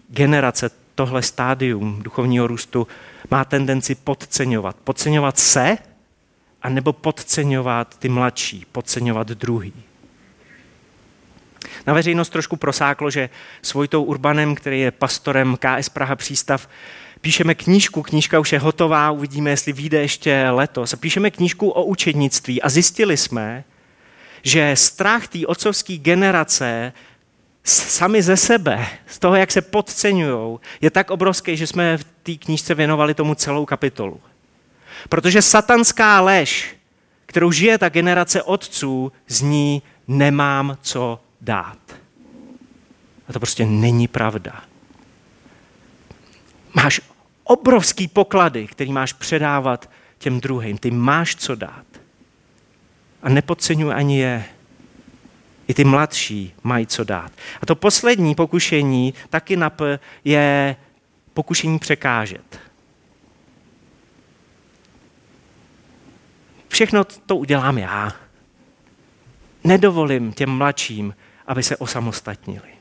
generace, 0.09 0.69
tohle 0.95 1.21
stádium 1.21 2.03
duchovního 2.03 2.47
růstu 2.47 2.87
má 3.31 3.45
tendenci 3.45 3.95
podceňovat. 3.95 4.75
Podceňovat 4.83 5.39
se, 5.39 5.77
anebo 6.61 6.93
podceňovat 6.93 7.99
ty 7.99 8.09
mladší, 8.09 8.65
podceňovat 8.71 9.27
druhý. 9.27 9.73
Na 11.87 11.93
veřejnost 11.93 12.29
trošku 12.29 12.55
prosáklo, 12.55 13.09
že 13.09 13.29
s 13.61 13.73
Vojtou 13.73 14.03
Urbanem, 14.03 14.55
který 14.55 14.79
je 14.79 14.91
pastorem 14.91 15.57
KS 15.57 15.89
Praha 15.89 16.15
Přístav, 16.15 16.69
píšeme 17.21 17.55
knížku, 17.55 18.01
knížka 18.01 18.39
už 18.39 18.53
je 18.53 18.59
hotová, 18.59 19.11
uvidíme, 19.11 19.49
jestli 19.49 19.73
vyjde 19.73 20.01
ještě 20.01 20.49
letos. 20.49 20.95
Píšeme 20.95 21.31
knížku 21.31 21.69
o 21.69 21.83
učednictví 21.83 22.61
a 22.61 22.69
zjistili 22.69 23.17
jsme, 23.17 23.63
že 24.43 24.75
strach 24.75 25.27
té 25.27 25.47
otcovské 25.47 25.97
generace 25.97 26.93
sami 27.65 28.21
ze 28.21 28.37
sebe, 28.37 28.87
z 29.07 29.19
toho, 29.19 29.35
jak 29.35 29.51
se 29.51 29.61
podceňují, 29.61 30.59
je 30.81 30.91
tak 30.91 31.11
obrovský, 31.11 31.57
že 31.57 31.67
jsme 31.67 31.97
v 31.97 32.03
té 32.23 32.33
knížce 32.33 32.75
věnovali 32.75 33.13
tomu 33.13 33.35
celou 33.35 33.65
kapitolu. 33.65 34.21
Protože 35.09 35.41
satanská 35.41 36.21
lež, 36.21 36.75
kterou 37.25 37.51
žije 37.51 37.77
ta 37.77 37.89
generace 37.89 38.43
otců, 38.43 39.11
zní 39.27 39.81
nemám 40.07 40.77
co 40.81 41.19
dát. 41.41 41.77
A 43.27 43.33
to 43.33 43.39
prostě 43.39 43.65
není 43.65 44.07
pravda. 44.07 44.63
Máš 46.73 47.01
obrovský 47.43 48.07
poklady, 48.07 48.67
který 48.67 48.91
máš 48.91 49.13
předávat 49.13 49.89
těm 50.17 50.41
druhým. 50.41 50.77
Ty 50.77 50.91
máš 50.91 51.35
co 51.35 51.55
dát. 51.55 51.85
A 53.23 53.29
nepodceňuj 53.29 53.93
ani 53.93 54.19
je. 54.19 54.45
I 55.67 55.73
ty 55.73 55.83
mladší 55.83 56.53
mají 56.63 56.87
co 56.87 57.03
dát. 57.03 57.31
A 57.61 57.65
to 57.65 57.75
poslední 57.75 58.35
pokušení, 58.35 59.13
taky 59.29 59.55
na 59.55 59.69
P, 59.69 59.99
je 60.23 60.75
pokušení 61.33 61.79
překážet. 61.79 62.59
Všechno 66.67 67.03
to 67.03 67.35
udělám 67.35 67.77
já. 67.77 68.13
Nedovolím 69.63 70.33
těm 70.33 70.49
mladším, 70.49 71.15
aby 71.47 71.63
se 71.63 71.77
osamostatnili. 71.77 72.75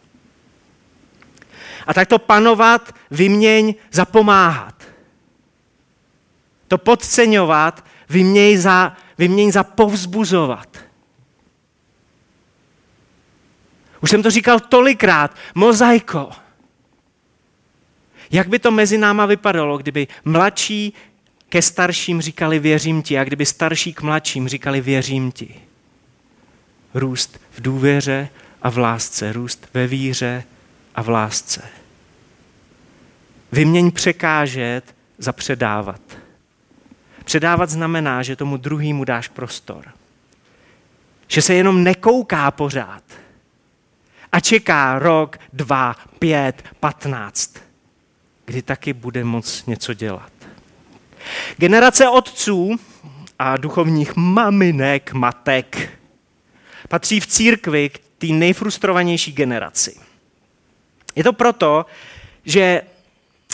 A 1.86 1.94
tak 1.94 2.08
to 2.08 2.18
panovat, 2.18 2.94
vyměň 3.10 3.74
za 3.92 4.04
pomáhat. 4.04 4.84
To 6.68 6.78
podceňovat, 6.78 7.84
vyměň 8.08 8.58
za, 8.58 8.96
vyměň 9.18 9.52
za 9.52 9.64
povzbuzovat. 9.64 10.83
Už 14.04 14.10
jsem 14.10 14.22
to 14.22 14.30
říkal 14.30 14.60
tolikrát, 14.60 15.36
mozaiko. 15.54 16.30
Jak 18.30 18.48
by 18.48 18.58
to 18.58 18.70
mezi 18.70 18.98
náma 18.98 19.26
vypadalo, 19.26 19.78
kdyby 19.78 20.06
mladší 20.24 20.92
ke 21.48 21.62
starším 21.62 22.20
říkali 22.20 22.58
věřím 22.58 23.02
ti 23.02 23.18
a 23.18 23.24
kdyby 23.24 23.46
starší 23.46 23.94
k 23.94 24.02
mladším 24.02 24.48
říkali 24.48 24.80
věřím 24.80 25.32
ti. 25.32 25.54
Růst 26.94 27.40
v 27.50 27.60
důvěře 27.60 28.28
a 28.62 28.70
v 28.70 28.78
lásce, 28.78 29.32
růst 29.32 29.68
ve 29.74 29.86
víře 29.86 30.44
a 30.94 31.02
v 31.02 31.08
lásce. 31.08 31.62
Vyměň 33.52 33.90
překážet 33.90 34.94
za 35.18 35.32
předávat. 35.32 36.00
Předávat 37.24 37.70
znamená, 37.70 38.22
že 38.22 38.36
tomu 38.36 38.56
druhému 38.56 39.04
dáš 39.04 39.28
prostor. 39.28 39.84
Že 41.28 41.42
se 41.42 41.54
jenom 41.54 41.84
nekouká 41.84 42.50
pořád 42.50 43.23
a 44.34 44.40
čeká 44.40 44.98
rok, 44.98 45.38
dva, 45.52 45.96
pět, 46.18 46.64
patnáct, 46.80 47.54
kdy 48.44 48.62
taky 48.62 48.92
bude 48.92 49.24
moc 49.24 49.66
něco 49.66 49.94
dělat. 49.94 50.32
Generace 51.56 52.08
otců 52.08 52.76
a 53.38 53.56
duchovních 53.56 54.16
maminek, 54.16 55.12
matek 55.12 55.98
patří 56.88 57.20
v 57.20 57.26
církvi 57.26 57.88
k 57.88 57.98
té 58.18 58.26
nejfrustrovanější 58.26 59.32
generaci. 59.32 59.96
Je 61.16 61.24
to 61.24 61.32
proto, 61.32 61.86
že 62.44 62.82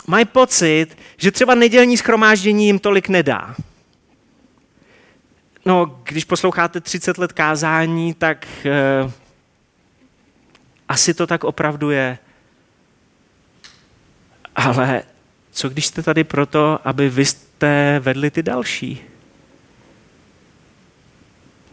mají 0.07 0.25
pocit, 0.25 0.97
že 1.17 1.31
třeba 1.31 1.55
nedělní 1.55 1.97
schromáždění 1.97 2.65
jim 2.65 2.79
tolik 2.79 3.09
nedá. 3.09 3.55
No, 5.65 6.01
když 6.03 6.25
posloucháte 6.25 6.81
30 6.81 7.17
let 7.17 7.33
kázání, 7.33 8.13
tak 8.13 8.47
eh, 8.65 9.20
asi 10.91 11.13
to 11.13 11.27
tak 11.27 11.43
opravdu 11.43 11.89
je. 11.91 12.17
Ale 14.55 15.03
co 15.51 15.69
když 15.69 15.85
jste 15.85 16.03
tady 16.03 16.23
proto, 16.23 16.79
aby 16.83 17.09
vy 17.09 17.25
jste 17.25 17.99
vedli 17.99 18.31
ty 18.31 18.43
další? 18.43 19.01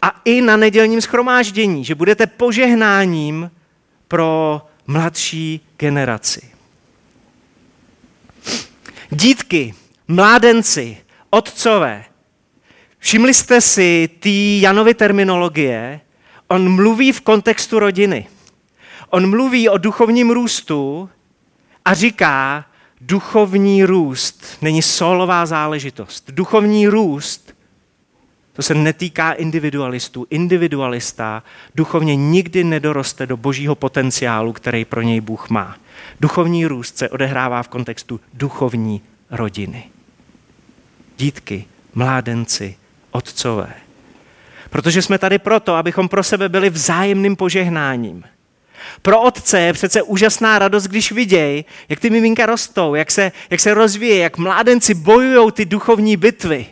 A 0.02 0.20
i 0.24 0.40
na 0.40 0.56
nedělním 0.56 1.00
schromáždění, 1.00 1.84
že 1.84 1.94
budete 1.94 2.26
požehnáním 2.26 3.50
pro 4.08 4.62
mladší 4.86 5.60
generaci. 5.76 6.50
Dítky, 9.10 9.74
mládenci, 10.08 10.98
otcové, 11.30 12.04
všimli 12.98 13.34
jste 13.34 13.60
si 13.60 14.08
ty 14.20 14.60
Janovy 14.60 14.94
terminologie? 14.94 16.00
On 16.48 16.74
mluví 16.74 17.12
v 17.12 17.20
kontextu 17.20 17.78
rodiny. 17.78 18.26
On 19.10 19.30
mluví 19.30 19.68
o 19.68 19.78
duchovním 19.78 20.30
růstu 20.30 21.10
a 21.84 21.94
říká, 21.94 22.64
duchovní 23.00 23.84
růst 23.84 24.44
není 24.62 24.82
solová 24.82 25.46
záležitost. 25.46 26.30
Duchovní 26.30 26.88
růst, 26.88 27.54
to 28.52 28.62
se 28.62 28.74
netýká 28.74 29.32
individualistů. 29.32 30.26
Individualista 30.30 31.42
duchovně 31.74 32.16
nikdy 32.16 32.64
nedoroste 32.64 33.26
do 33.26 33.36
božího 33.36 33.74
potenciálu, 33.74 34.52
který 34.52 34.84
pro 34.84 35.02
něj 35.02 35.20
Bůh 35.20 35.50
má. 35.50 35.76
Duchovní 36.20 36.66
růst 36.66 36.98
se 36.98 37.08
odehrává 37.08 37.62
v 37.62 37.68
kontextu 37.68 38.20
duchovní 38.34 39.02
rodiny. 39.30 39.84
Dítky, 41.16 41.64
mládenci, 41.94 42.76
otcové. 43.10 43.74
Protože 44.70 45.02
jsme 45.02 45.18
tady 45.18 45.38
proto, 45.38 45.74
abychom 45.74 46.08
pro 46.08 46.22
sebe 46.22 46.48
byli 46.48 46.70
vzájemným 46.70 47.36
požehnáním– 47.36 48.24
pro 49.02 49.22
otce 49.22 49.60
je 49.60 49.72
přece 49.72 50.02
úžasná 50.02 50.58
radost, 50.58 50.84
když 50.84 51.12
vidějí, 51.12 51.64
jak 51.88 52.00
ty 52.00 52.10
miminka 52.10 52.46
rostou, 52.46 52.94
jak 52.94 53.10
se, 53.10 53.32
jak 53.50 53.60
se 53.60 53.74
rozvíjí, 53.74 54.18
jak 54.18 54.38
mládenci 54.38 54.94
bojují 54.94 55.52
ty 55.52 55.64
duchovní 55.64 56.16
bitvy. 56.16 56.66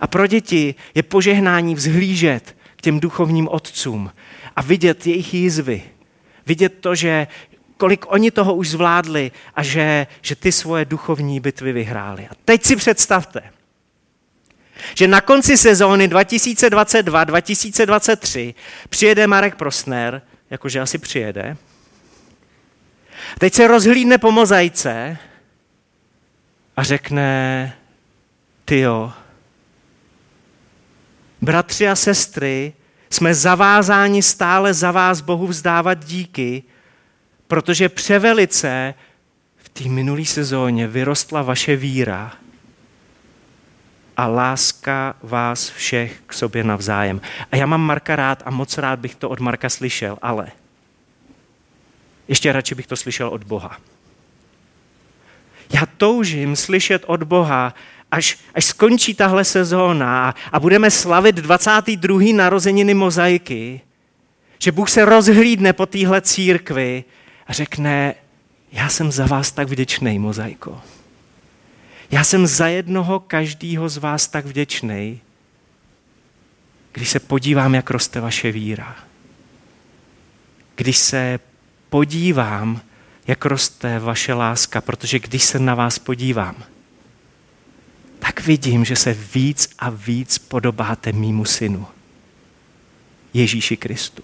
A 0.00 0.06
pro 0.06 0.26
děti 0.26 0.74
je 0.94 1.02
požehnání 1.02 1.74
vzhlížet 1.74 2.56
k 2.76 2.82
těm 2.82 3.00
duchovním 3.00 3.48
otcům 3.48 4.12
a 4.56 4.62
vidět 4.62 5.06
jejich 5.06 5.34
jízvy. 5.34 5.82
Vidět 6.46 6.78
to, 6.80 6.94
že 6.94 7.26
kolik 7.76 8.12
oni 8.12 8.30
toho 8.30 8.54
už 8.54 8.70
zvládli 8.70 9.30
a 9.54 9.62
že, 9.62 10.06
že 10.22 10.36
ty 10.36 10.52
svoje 10.52 10.84
duchovní 10.84 11.40
bitvy 11.40 11.72
vyhráli. 11.72 12.28
A 12.30 12.34
teď 12.44 12.64
si 12.64 12.76
představte, 12.76 13.42
že 14.94 15.08
na 15.08 15.20
konci 15.20 15.56
sezóny 15.56 16.08
2022-2023 16.08 18.54
přijede 18.88 19.26
Marek 19.26 19.54
Prosner, 19.54 20.22
jakože 20.50 20.80
asi 20.80 20.98
přijede, 20.98 21.56
teď 23.38 23.54
se 23.54 23.68
rozhlídne 23.68 24.18
po 24.18 24.32
mozaice 24.32 25.18
a 26.76 26.82
řekne, 26.82 27.72
tyjo, 28.64 29.12
bratři 31.42 31.88
a 31.88 31.96
sestry, 31.96 32.72
jsme 33.10 33.34
zavázáni 33.34 34.22
stále 34.22 34.74
za 34.74 34.90
vás 34.90 35.20
Bohu 35.20 35.46
vzdávat 35.46 36.04
díky, 36.04 36.62
protože 37.46 37.88
převelice 37.88 38.94
v 39.56 39.68
té 39.68 39.88
minulé 39.88 40.24
sezóně 40.24 40.88
vyrostla 40.88 41.42
vaše 41.42 41.76
víra 41.76 42.32
a 44.18 44.26
láska 44.26 45.16
vás 45.22 45.70
všech 45.70 46.20
k 46.26 46.32
sobě 46.32 46.64
navzájem. 46.64 47.20
A 47.52 47.56
já 47.56 47.66
mám 47.66 47.80
Marka 47.80 48.16
rád 48.16 48.42
a 48.44 48.50
moc 48.50 48.78
rád 48.78 48.98
bych 48.98 49.14
to 49.14 49.28
od 49.28 49.40
Marka 49.40 49.68
slyšel, 49.68 50.18
ale 50.22 50.46
ještě 52.28 52.52
radši 52.52 52.74
bych 52.74 52.86
to 52.86 52.96
slyšel 52.96 53.28
od 53.28 53.44
Boha. 53.44 53.78
Já 55.72 55.86
toužím 55.96 56.56
slyšet 56.56 57.04
od 57.06 57.22
Boha, 57.22 57.74
až, 58.10 58.38
až 58.54 58.64
skončí 58.64 59.14
tahle 59.14 59.44
sezóna 59.44 60.34
a 60.52 60.60
budeme 60.60 60.90
slavit 60.90 61.36
22. 61.36 62.18
narozeniny 62.34 62.94
mozaiky, 62.94 63.80
že 64.58 64.72
Bůh 64.72 64.90
se 64.90 65.04
rozhlídne 65.04 65.72
po 65.72 65.86
téhle 65.86 66.20
církvi 66.20 67.04
a 67.46 67.52
řekne, 67.52 68.14
já 68.72 68.88
jsem 68.88 69.12
za 69.12 69.26
vás 69.26 69.52
tak 69.52 69.68
vděčný, 69.68 70.18
mozaiko. 70.18 70.80
Já 72.10 72.24
jsem 72.24 72.46
za 72.46 72.68
jednoho 72.68 73.20
každýho 73.20 73.88
z 73.88 73.96
vás 73.96 74.28
tak 74.28 74.46
vděčný, 74.46 75.20
když 76.92 77.08
se 77.10 77.20
podívám, 77.20 77.74
jak 77.74 77.90
roste 77.90 78.20
vaše 78.20 78.52
víra. 78.52 78.96
Když 80.76 80.96
se 80.96 81.40
podívám, 81.90 82.80
jak 83.26 83.44
roste 83.44 83.98
vaše 83.98 84.34
láska, 84.34 84.80
protože 84.80 85.18
když 85.18 85.44
se 85.44 85.58
na 85.58 85.74
vás 85.74 85.98
podívám, 85.98 86.64
tak 88.18 88.40
vidím, 88.40 88.84
že 88.84 88.96
se 88.96 89.14
víc 89.34 89.70
a 89.78 89.90
víc 89.90 90.38
podobáte 90.38 91.12
mýmu 91.12 91.44
synu, 91.44 91.86
Ježíši 93.34 93.76
Kristu. 93.76 94.22